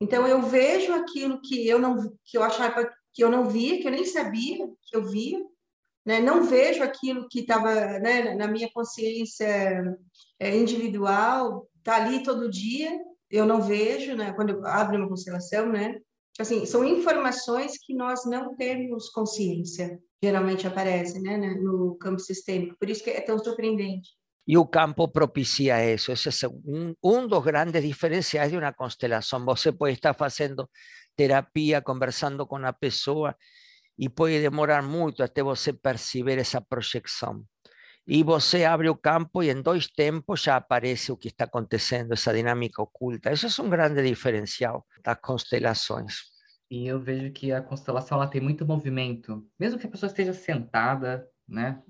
Então 0.01 0.27
eu 0.27 0.43
vejo 0.43 0.93
aquilo 0.93 1.41
que 1.41 1.67
eu 1.67 1.79
não 1.79 2.13
que 2.25 2.37
eu 2.37 2.43
achava 2.43 2.91
que 3.13 3.23
eu 3.23 3.31
não 3.31 3.49
via, 3.49 3.81
que 3.81 3.87
eu 3.87 3.93
nem 3.93 4.05
sabia 4.05 4.67
que 4.83 4.97
eu 4.97 5.05
via, 5.05 5.39
né? 6.05 6.21
Não 6.21 6.45
vejo 6.45 6.83
aquilo 6.83 7.29
que 7.29 7.41
estava 7.41 7.99
né, 7.99 8.35
na 8.35 8.47
minha 8.47 8.71
consciência 8.73 9.97
é, 10.39 10.57
individual, 10.57 11.69
tá 11.83 11.97
ali 11.97 12.23
todo 12.23 12.51
dia 12.51 12.99
eu 13.35 13.45
não 13.45 13.61
vejo, 13.61 14.15
né, 14.15 14.33
quando 14.33 14.51
eu 14.51 14.65
abro 14.65 14.97
uma 14.97 15.09
constelação, 15.09 15.67
né? 15.71 15.99
Assim, 16.39 16.65
são 16.67 16.85
informações 16.85 17.79
que 17.79 17.93
nós 17.93 18.25
não 18.25 18.57
temos 18.57 19.09
consciência, 19.11 19.99
geralmente 20.23 20.67
aparecem, 20.67 21.21
né, 21.21 21.37
no 21.37 21.97
campo 21.97 22.21
sistêmico. 22.21 22.77
Por 22.79 22.89
isso 22.89 23.03
que 23.03 23.11
é 23.11 23.21
tão 23.21 23.37
surpreendente. 23.39 24.11
E 24.47 24.57
o 24.57 24.65
campo 24.65 25.09
propicia 25.09 25.95
isso. 25.95 26.13
Esse 26.13 26.45
é 26.45 26.49
um, 26.49 26.95
um 27.03 27.27
dos 27.27 27.43
grandes 27.43 27.83
diferenciais 27.83 28.53
de 28.53 28.59
uma 28.59 28.73
constelação. 28.73 29.45
Você 29.45 29.73
pode 29.73 29.95
estar 29.95 30.15
fazendo 30.15 30.69
terapia, 31.17 31.81
conversando 31.81 32.47
com 32.47 32.57
a 32.57 32.73
pessoa, 32.73 33.35
e 33.99 34.09
pode 34.09 34.41
demorar 34.41 34.83
muito 34.83 35.23
até 35.23 35.43
você 35.43 35.73
perceber 35.73 36.39
essa 36.39 36.61
projeção. 36.61 37.45
y 38.07 38.23
você 38.23 38.65
abre 38.67 38.89
o 38.89 39.01
campo 39.01 39.43
y 39.43 39.51
en 39.51 39.63
dos 39.63 39.93
tempos 39.93 40.45
ya 40.45 40.57
aparece 40.57 41.11
o 41.11 41.17
que 41.17 41.29
está 41.29 41.45
acontecendo, 41.45 42.15
esa 42.15 42.33
dinámica 42.33 42.83
oculta. 42.83 43.31
Eso 43.31 43.47
es 43.47 43.59
un 43.59 43.71
grande 43.71 44.03
diferencial 44.03 44.87
das 45.03 45.19
constelações. 45.21 46.33
E 46.71 46.87
eu 46.87 47.01
vejo 47.01 47.33
que 47.33 47.53
a 47.53 47.63
constelação 47.63 48.19
ela 48.19 48.27
tem 48.27 48.41
muito 48.41 48.67
movimento, 48.67 49.47
mesmo 49.59 49.79
que 49.79 49.87
a 49.87 49.91
pessoa 49.91 50.09
esteja 50.09 50.33
sentada, 50.33 51.27
né, 51.49 51.83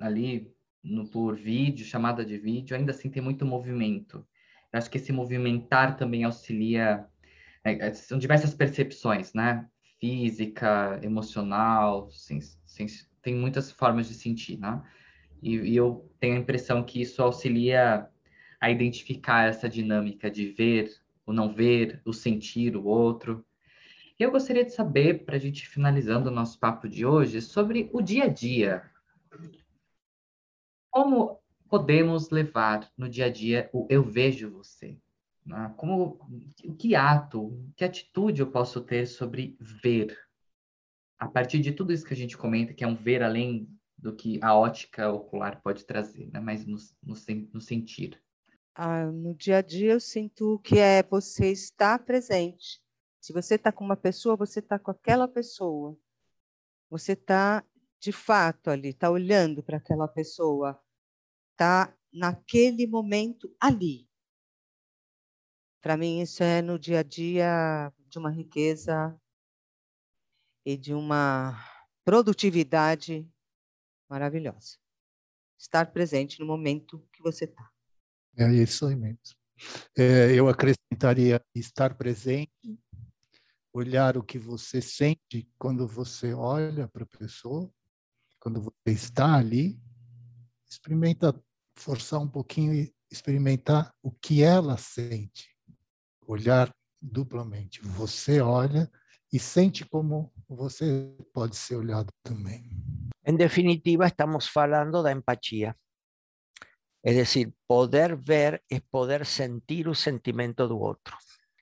ali 0.00 0.52
no, 0.82 1.08
por 1.08 1.36
vídeo, 1.36 1.86
chamada 1.86 2.24
de 2.24 2.36
vídeo, 2.36 2.76
ainda 2.76 2.92
assim 2.92 3.10
tem 3.10 3.22
muito 3.22 3.46
movimento. 3.46 4.26
Eu 4.72 4.78
acho 4.78 4.90
que 4.90 4.98
esse 4.98 5.12
movimentar 5.12 5.96
também 5.96 6.24
auxilia, 6.24 7.06
é, 7.64 7.94
são 7.94 8.18
diversas 8.18 8.54
percepções, 8.54 9.32
né, 9.32 9.66
física, 9.98 11.00
emocional, 11.02 12.08
tem 13.22 13.34
muitas 13.34 13.72
formas 13.72 14.08
de 14.08 14.14
sentir, 14.14 14.58
né? 14.58 14.82
E, 15.42 15.56
e 15.56 15.76
eu 15.76 16.10
tenho 16.18 16.36
a 16.36 16.38
impressão 16.38 16.82
que 16.84 17.00
isso 17.00 17.22
auxilia 17.22 18.08
a 18.60 18.70
identificar 18.70 19.48
essa 19.48 19.68
dinâmica 19.68 20.30
de 20.30 20.48
ver, 20.48 20.90
o 21.26 21.32
não 21.32 21.52
ver, 21.52 22.00
o 22.04 22.12
sentir 22.12 22.76
o 22.76 22.84
outro. 22.84 23.44
Eu 24.18 24.30
gostaria 24.30 24.64
de 24.64 24.72
saber, 24.72 25.24
para 25.24 25.36
a 25.36 25.38
gente 25.38 25.68
finalizando 25.68 26.30
o 26.30 26.32
nosso 26.32 26.58
papo 26.58 26.88
de 26.88 27.04
hoje, 27.04 27.40
sobre 27.42 27.90
o 27.92 28.00
dia 28.00 28.24
a 28.24 28.28
dia. 28.28 28.90
Como 30.90 31.38
podemos 31.68 32.30
levar 32.30 32.90
no 32.96 33.08
dia 33.08 33.26
a 33.26 33.30
dia 33.30 33.68
o 33.72 33.86
eu 33.90 34.02
vejo 34.02 34.50
você? 34.50 34.96
Né? 35.46 35.72
Como, 35.76 36.18
que 36.78 36.94
ato, 36.94 37.64
que 37.76 37.84
atitude 37.84 38.40
eu 38.40 38.50
posso 38.50 38.80
ter 38.80 39.06
sobre 39.06 39.56
ver? 39.60 40.18
A 41.18 41.28
partir 41.28 41.60
de 41.60 41.72
tudo 41.72 41.92
isso 41.92 42.04
que 42.04 42.12
a 42.12 42.16
gente 42.16 42.36
comenta, 42.36 42.74
que 42.74 42.84
é 42.84 42.86
um 42.86 42.96
ver 42.96 43.22
além 43.22 43.70
do 43.96 44.14
que 44.14 44.38
a 44.42 44.54
ótica 44.54 45.10
ocular 45.10 45.62
pode 45.62 45.84
trazer, 45.84 46.30
né? 46.30 46.40
mas 46.40 46.66
no, 46.66 46.76
no, 47.02 47.14
no 47.54 47.60
sentir. 47.60 48.20
Ah, 48.74 49.06
no 49.06 49.34
dia 49.34 49.58
a 49.58 49.62
dia 49.62 49.92
eu 49.92 50.00
sinto 50.00 50.58
que 50.58 50.78
é 50.78 51.02
você 51.02 51.50
estar 51.50 51.98
presente. 52.00 52.82
Se 53.20 53.32
você 53.32 53.54
está 53.54 53.72
com 53.72 53.84
uma 53.84 53.96
pessoa, 53.96 54.36
você 54.36 54.58
está 54.58 54.78
com 54.78 54.90
aquela 54.90 55.26
pessoa. 55.26 55.96
Você 56.90 57.12
está 57.12 57.64
de 57.98 58.12
fato 58.12 58.68
ali, 58.68 58.90
está 58.90 59.10
olhando 59.10 59.62
para 59.62 59.78
aquela 59.78 60.06
pessoa, 60.06 60.78
está 61.52 61.92
naquele 62.12 62.86
momento 62.86 63.52
ali. 63.58 64.05
Para 65.86 65.96
mim 65.96 66.20
isso 66.20 66.42
é 66.42 66.60
no 66.60 66.80
dia 66.80 66.98
a 66.98 67.02
dia 67.04 67.92
de 68.08 68.18
uma 68.18 68.28
riqueza 68.28 69.16
e 70.64 70.76
de 70.76 70.92
uma 70.92 71.64
produtividade 72.04 73.24
maravilhosa. 74.10 74.78
Estar 75.56 75.92
presente 75.92 76.40
no 76.40 76.46
momento 76.46 77.08
que 77.12 77.22
você 77.22 77.44
está. 77.44 77.70
É 78.36 78.52
isso 78.52 78.84
aí 78.84 78.96
mesmo. 78.96 79.36
É, 79.96 80.32
eu 80.34 80.48
acrescentaria 80.48 81.40
estar 81.54 81.94
presente, 81.94 82.80
olhar 83.72 84.16
o 84.16 84.24
que 84.24 84.40
você 84.40 84.82
sente 84.82 85.48
quando 85.56 85.86
você 85.86 86.34
olha 86.34 86.88
para 86.88 87.04
a 87.04 87.18
pessoa, 87.18 87.72
quando 88.40 88.60
você 88.60 88.90
está 88.90 89.36
ali, 89.36 89.80
experimenta 90.68 91.40
forçar 91.76 92.18
um 92.18 92.28
pouquinho 92.28 92.74
e 92.74 92.92
experimentar 93.08 93.94
o 94.02 94.10
que 94.10 94.42
ela 94.42 94.76
sente. 94.76 95.55
Olhar 96.26 96.74
duplamente. 97.00 97.80
Você 97.82 98.40
olha 98.40 98.90
e 99.32 99.38
sente 99.38 99.84
como 99.84 100.32
você 100.48 101.14
pode 101.32 101.56
ser 101.56 101.76
olhado 101.76 102.12
também. 102.22 102.70
En 103.24 103.36
definitiva, 103.36 104.06
estamos 104.06 104.50
hablando 104.56 105.02
de 105.02 105.12
empatía. 105.12 105.76
Es 107.02 107.16
decir, 107.16 107.52
poder 107.66 108.16
ver 108.16 108.64
es 108.68 108.82
poder 108.82 109.26
sentir 109.26 109.88
un 109.88 109.94
sentimiento 109.94 110.66
del 110.66 110.78
otro. 110.80 111.16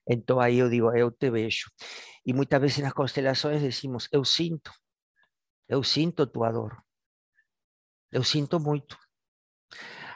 Entonces 0.06 0.44
ahí 0.44 0.56
yo 0.58 0.68
digo, 0.68 0.94
yo 0.94 1.12
te 1.12 1.30
veo. 1.30 1.48
Y 2.22 2.32
muchas 2.32 2.60
veces 2.60 2.78
en 2.78 2.84
las 2.84 2.94
constelaciones 2.94 3.62
decimos, 3.62 4.08
yo 4.12 4.24
siento, 4.24 4.70
yo 5.68 5.82
siento 5.82 6.30
tu 6.30 6.44
adoro. 6.44 6.84
Yo 8.10 8.22
siento 8.22 8.60
mucho. 8.60 8.96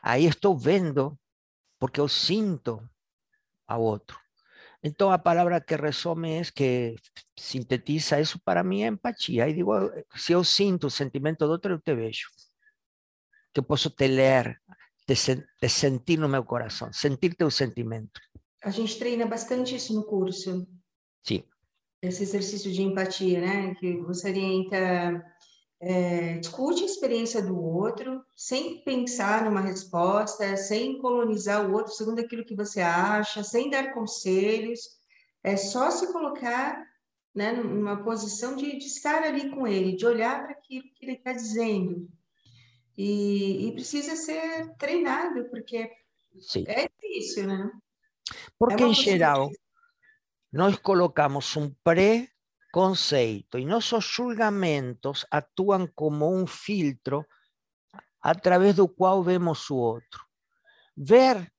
Ahí 0.02 0.26
estoy 0.26 0.56
viendo 0.62 1.18
porque 1.78 1.98
yo 1.98 2.08
siento 2.08 2.88
a 3.66 3.78
otro. 3.78 4.16
Entonces, 4.82 5.12
la 5.12 5.22
palabra 5.22 5.60
que 5.60 5.76
resume 5.76 6.38
es 6.38 6.52
que 6.52 6.96
sintetiza 7.36 8.18
eso 8.18 8.38
para 8.44 8.62
mí 8.62 8.84
empatía. 8.84 9.48
Y 9.48 9.54
digo, 9.54 9.90
si 10.14 10.32
yo 10.32 10.44
siento 10.44 10.86
el 10.86 10.92
sentimiento 10.92 11.46
de 11.48 11.54
otro, 11.54 11.74
yo 11.74 11.80
te 11.80 11.94
veo. 11.94 12.10
Que 13.52 13.62
puedo 13.62 13.90
te 13.90 14.08
leer, 14.08 14.60
te, 15.04 15.14
te 15.58 15.68
sentir 15.68 16.18
no 16.18 16.28
meu 16.28 16.44
coração, 16.44 16.92
sentir 16.92 17.34
teu 17.34 17.50
sentimento. 17.50 18.20
A 18.62 18.70
gente 18.70 18.98
treina 18.98 19.26
bastante 19.26 19.74
isso 19.74 19.94
no 19.94 20.04
curso. 20.04 20.66
Sim. 21.24 21.42
Esse 22.00 22.22
exercício 22.22 22.70
de 22.72 22.82
empatia, 22.82 23.40
né? 23.40 23.74
Que 23.74 23.96
você 23.96 24.30
orienta 24.30 25.24
é, 25.80 26.38
discute 26.38 26.82
a 26.82 26.86
experiência 26.86 27.40
do 27.40 27.60
outro, 27.60 28.24
sem 28.34 28.82
pensar 28.82 29.44
numa 29.44 29.60
resposta, 29.60 30.56
sem 30.56 30.98
colonizar 30.98 31.68
o 31.68 31.72
outro 31.72 31.92
segundo 31.92 32.20
aquilo 32.20 32.44
que 32.44 32.56
você 32.56 32.80
acha, 32.80 33.44
sem 33.44 33.70
dar 33.70 33.94
conselhos, 33.94 34.80
é 35.42 35.56
só 35.56 35.90
se 35.90 36.12
colocar 36.12 36.84
né, 37.34 37.52
numa 37.52 38.02
posição 38.02 38.56
de, 38.56 38.78
de 38.78 38.86
estar 38.86 39.22
ali 39.22 39.50
com 39.50 39.66
ele, 39.66 39.96
de 39.96 40.04
olhar 40.04 40.42
para 40.42 40.52
aquilo 40.52 40.84
que 40.94 41.04
ele 41.04 41.12
está 41.12 41.32
dizendo. 41.32 42.08
E, 42.96 43.68
e, 43.68 43.72
precisa 43.72 44.16
ser 44.16 44.74
treinado, 44.76 45.44
porque 45.50 45.88
Sim. 46.40 46.64
é 46.66 46.88
difícil, 46.88 47.46
né? 47.46 47.70
Porque, 48.58 48.82
é 48.82 48.86
em 48.86 48.94
geral, 48.94 49.52
nós 50.52 50.76
colocamos 50.78 51.56
um 51.56 51.72
pré 51.84 52.28
conceito 52.70 53.58
y 53.58 53.64
nuestros 53.64 54.14
julgamentos 54.14 55.26
actúan 55.30 55.86
como 55.88 56.28
un 56.28 56.46
filtro 56.46 57.26
a 58.20 58.34
través 58.34 58.76
del 58.76 58.92
cual 58.94 59.24
vemos 59.24 59.60
su 59.60 59.82
otro. 59.82 60.20
Ver 60.94 61.52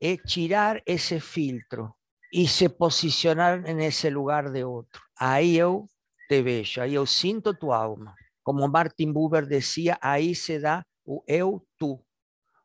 es 0.00 0.22
tirar 0.22 0.82
ese 0.86 1.20
filtro 1.20 1.98
y 2.30 2.48
se 2.48 2.70
posicionar 2.70 3.66
en 3.66 3.80
ese 3.80 4.10
lugar 4.10 4.50
de 4.50 4.64
otro. 4.64 5.02
Ahí 5.16 5.56
yo 5.56 5.86
te 6.28 6.42
veo, 6.42 6.64
ahí 6.80 6.92
yo 6.92 7.06
siento 7.06 7.54
tu 7.54 7.72
alma. 7.72 8.14
Como 8.42 8.68
Martin 8.68 9.12
Buber 9.12 9.46
decía, 9.46 9.98
ahí 10.00 10.34
se 10.34 10.60
da 10.60 10.86
o 11.04 11.24
eu, 11.26 11.66
tú, 11.76 12.04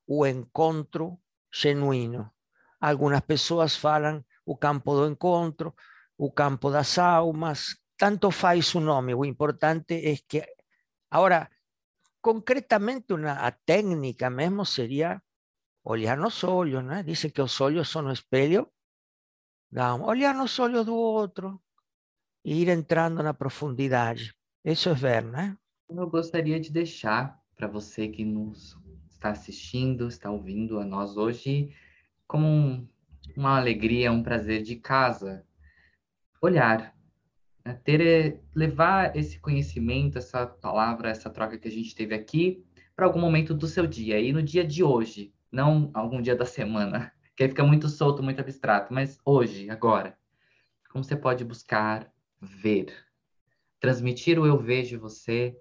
o 0.05 0.25
encontro 0.25 1.19
genuino. 1.49 2.33
Algunas 2.79 3.21
personas 3.21 3.77
falan 3.77 4.25
o 4.45 4.57
campo 4.57 4.95
do 4.95 5.07
encontro, 5.07 5.75
o 6.25 6.31
campo 6.31 6.71
das 6.71 6.97
almas, 6.97 7.83
tanto 7.97 8.31
faz 8.31 8.67
su 8.67 8.79
nome, 8.79 9.13
o 9.13 9.25
importante 9.25 10.09
es 10.09 10.23
que 10.23 10.45
ahora 11.09 11.51
concretamente 12.21 13.13
una 13.13 13.51
técnica 13.65 14.29
mesmo 14.29 14.63
sería 14.63 15.21
olhar 15.83 16.17
nos 16.17 16.45
olhos, 16.45 16.81
né? 16.81 17.03
Dizem 17.03 17.29
que 17.29 17.41
os 17.41 17.59
olhos 17.59 17.89
são 17.89 18.05
o 18.05 18.11
espelho. 18.11 18.71
Não, 19.69 20.03
olhar 20.03 20.33
nos 20.33 20.57
olhos 20.59 20.85
do 20.85 20.95
outro 20.95 21.61
e 22.45 22.61
ir 22.61 22.69
entrando 22.69 23.21
na 23.21 23.33
profundidade. 23.33 24.33
Isso 24.63 24.87
é 24.87 24.93
ver, 24.93 25.25
né? 25.25 25.57
Eu 25.89 26.09
gostaria 26.09 26.57
de 26.57 26.71
deixar 26.71 27.37
para 27.53 27.67
você 27.67 28.07
que 28.07 28.23
nos 28.23 28.77
está 29.09 29.31
assistindo, 29.31 30.07
está 30.07 30.31
ouvindo 30.31 30.79
a 30.79 30.85
nós 30.85 31.17
hoje, 31.17 31.75
como 32.25 32.47
um, 32.47 32.87
uma 33.35 33.57
alegria, 33.57 34.09
um 34.09 34.23
prazer 34.23 34.63
de 34.63 34.77
casa, 34.77 35.45
olhar, 36.45 36.95
né? 37.65 37.79
ter, 37.83 38.01
eh, 38.01 38.39
levar 38.55 39.15
esse 39.15 39.39
conhecimento, 39.39 40.17
essa 40.17 40.45
palavra, 40.45 41.09
essa 41.09 41.29
troca 41.29 41.57
que 41.57 41.67
a 41.67 41.71
gente 41.71 41.95
teve 41.95 42.13
aqui 42.13 42.63
para 42.95 43.05
algum 43.05 43.19
momento 43.19 43.53
do 43.53 43.67
seu 43.67 43.87
dia 43.87 44.19
e 44.19 44.31
no 44.31 44.43
dia 44.43 44.63
de 44.65 44.83
hoje, 44.83 45.33
não 45.51 45.89
algum 45.93 46.21
dia 46.21 46.35
da 46.35 46.45
semana, 46.45 47.11
que 47.35 47.43
aí 47.43 47.49
fica 47.49 47.63
muito 47.63 47.87
solto, 47.89 48.21
muito 48.21 48.39
abstrato, 48.39 48.93
mas 48.93 49.17
hoje, 49.25 49.69
agora, 49.69 50.17
como 50.89 51.03
você 51.03 51.15
pode 51.15 51.43
buscar 51.43 52.11
ver, 52.39 52.93
transmitir 53.79 54.39
o 54.39 54.45
eu 54.45 54.57
vejo 54.57 54.99
você, 54.99 55.57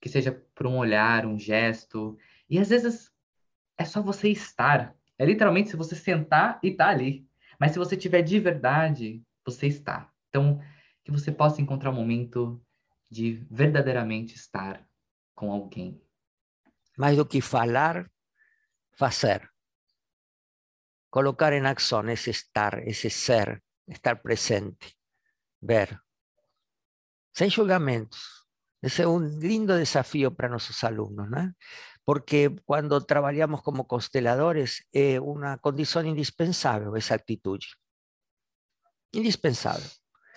que 0.00 0.08
seja 0.08 0.32
por 0.54 0.66
um 0.66 0.78
olhar, 0.78 1.26
um 1.26 1.38
gesto, 1.38 2.16
e 2.48 2.58
às 2.58 2.68
vezes 2.68 3.10
é 3.76 3.84
só 3.84 4.02
você 4.02 4.28
estar. 4.28 4.94
É 5.18 5.24
literalmente 5.24 5.70
se 5.70 5.76
você 5.76 5.94
sentar 5.94 6.58
e 6.62 6.70
tá 6.70 6.88
ali. 6.88 7.26
Mas 7.58 7.72
se 7.72 7.78
você 7.78 7.96
tiver 7.96 8.22
de 8.22 8.38
verdade, 8.38 9.22
você 9.44 9.66
está. 9.66 10.09
Então, 10.30 10.62
que 11.04 11.10
você 11.10 11.30
possa 11.30 11.60
encontrar 11.60 11.90
um 11.90 11.94
momento 11.94 12.64
de 13.10 13.44
verdadeiramente 13.50 14.34
estar 14.34 14.88
com 15.34 15.52
alguém. 15.52 16.00
Mais 16.96 17.16
do 17.16 17.26
que 17.26 17.40
falar, 17.40 18.10
fazer. 18.92 19.50
Colocar 21.10 21.52
em 21.52 21.66
ação 21.66 22.08
esse 22.08 22.30
estar, 22.30 22.86
esse 22.86 23.10
ser, 23.10 23.62
estar 23.88 24.22
presente, 24.22 24.96
ver. 25.60 26.00
Sem 27.32 27.50
julgamentos. 27.50 28.46
Ese 28.82 29.02
es 29.02 29.08
un 29.08 29.40
lindo 29.40 29.76
desafío 29.76 30.34
para 30.34 30.48
nuestros 30.48 30.82
alumnos, 30.84 31.28
¿no? 31.28 31.54
porque 32.04 32.56
cuando 32.64 33.04
trabajamos 33.04 33.62
como 33.62 33.86
consteladores, 33.86 34.86
es 34.90 35.14
eh, 35.14 35.20
una 35.20 35.58
condición 35.58 36.08
indispensable 36.08 36.98
esa 36.98 37.14
actitud. 37.14 37.60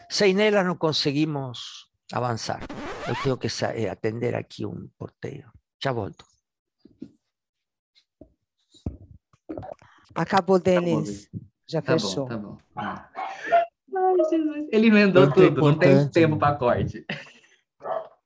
Indispensable. 0.03 0.07
Sin 0.09 0.39
ella 0.39 0.63
no 0.63 0.77
conseguimos 0.77 1.91
avanzar. 2.11 2.61
Yo 3.07 3.13
tengo 3.23 3.37
que 3.39 3.47
eh, 3.75 3.89
atender 3.89 4.35
aquí 4.35 4.63
un 4.65 4.91
portero. 4.97 5.51
Ya 5.81 5.91
volto. 5.91 6.25
Acabou, 10.15 10.59
Denis. 10.59 11.29
Já 11.67 11.81
Tá 11.81 11.93
fechou. 11.93 12.25
bom, 12.25 12.29
tá 12.29 12.37
bom. 12.37 12.57
Ah. 12.75 13.09
Ai, 13.95 14.15
Jesus. 14.29 14.67
Ele 14.71 14.87
emendou 14.87 15.23
Muito 15.23 15.35
tudo, 15.35 15.61
não 15.61 15.77
tem 15.77 15.89
importante, 15.91 16.13
tempo 16.13 16.33
né? 16.35 16.39
para 16.39 16.55
corte. 16.55 17.05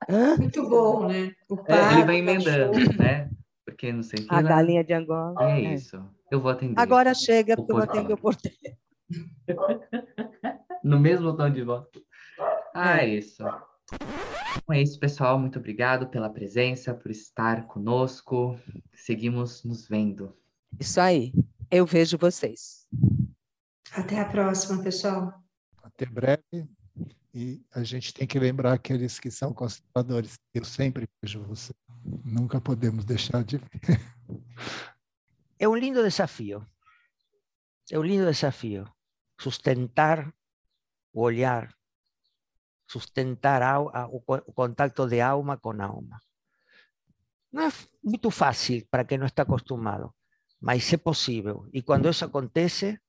Hã? 0.10 0.38
Muito 0.38 0.70
bom, 0.70 1.08
né? 1.08 1.32
O 1.50 1.56
É, 1.68 1.94
ele 1.94 2.06
vai 2.06 2.18
emendando, 2.18 2.78
né? 2.98 3.30
Porque 3.66 3.92
não 3.92 4.04
sei 4.04 4.20
o 4.24 4.28
que 4.28 4.34
A 4.34 4.42
lá. 4.42 4.50
galinha 4.50 4.84
de 4.84 4.94
Angola. 4.94 5.36
É 5.44 5.62
É. 5.62 5.74
isso. 5.74 6.02
Eu 6.32 6.40
vou 6.42 6.52
atender. 6.52 6.80
Agora 6.80 7.14
chega, 7.14 7.56
porque 7.56 7.72
eu 7.72 7.76
vou 7.76 7.84
atender 7.84 8.14
o 8.14 8.18
porteiro. 8.18 8.58
No 10.84 11.00
mesmo 11.00 11.36
tom 11.36 11.50
de 11.52 11.64
voz. 11.64 11.86
Ah, 12.74 12.98
É. 12.98 13.06
é 13.06 13.16
isso. 13.18 13.44
Então 14.58 14.76
é 14.76 14.82
isso, 14.82 15.00
pessoal. 15.00 15.40
Muito 15.40 15.60
obrigado 15.60 16.08
pela 16.08 16.30
presença, 16.30 16.94
por 16.94 17.10
estar 17.12 17.68
conosco. 17.68 18.60
Seguimos 18.94 19.64
nos 19.64 19.88
vendo. 19.88 20.36
Isso 20.80 21.00
aí. 21.00 21.32
Eu 21.72 21.86
vejo 21.86 22.18
vocês. 22.18 22.88
Até 23.94 24.20
a 24.20 24.26
próxima, 24.26 24.84
pessoal. 24.84 25.34
Até 25.84 26.06
breve. 26.06 26.68
E 27.34 27.62
a 27.74 27.84
gente 27.84 28.14
tem 28.14 28.26
que 28.28 28.40
lembrar 28.40 28.74
aqueles 28.74 29.20
que 29.20 29.30
são 29.30 29.54
conservadores. 29.54 30.40
Eu 30.54 30.64
sempre 30.66 31.08
vejo 31.22 31.44
você. 31.44 31.74
Nunca 32.26 32.60
podemos 32.60 33.06
deixar 33.06 33.44
de 33.44 33.58
ver. 33.58 34.00
Es 35.60 35.68
un 35.68 35.80
lindo 35.80 36.04
desafío. 36.04 36.68
Es 37.90 37.98
un 37.98 38.08
lindo 38.08 38.26
desafío. 38.26 38.86
Sustentar 39.40 40.34
o 41.18 41.24
olhar. 41.30 41.64
Sustentar 42.94 43.62
au- 43.74 43.92
a- 44.00 44.08
o 44.16 44.20
co- 44.28 44.44
o 44.50 44.52
contacto 44.62 45.04
de 45.12 45.20
alma 45.34 45.56
con 45.66 45.76
alma. 45.92 46.18
No 47.52 47.62
es 47.68 47.90
muy 48.02 48.20
fácil 48.32 48.88
para 48.90 49.06
quien 49.06 49.22
no 49.22 49.28
está 49.28 49.42
acostumbrado, 49.44 50.16
mas 50.60 50.92
es 50.94 51.00
posible. 51.00 51.56
Y 51.72 51.82
cuando 51.84 52.10
eso 52.10 52.26
acontece, 52.26 53.02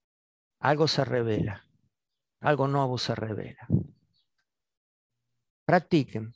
algo 0.61 0.89
se 0.89 1.05
revela. 1.05 1.65
Algo 2.41 2.69
nuevo 2.69 2.99
se 2.99 3.15
revela. 3.15 3.67
Practiquen. 5.69 6.33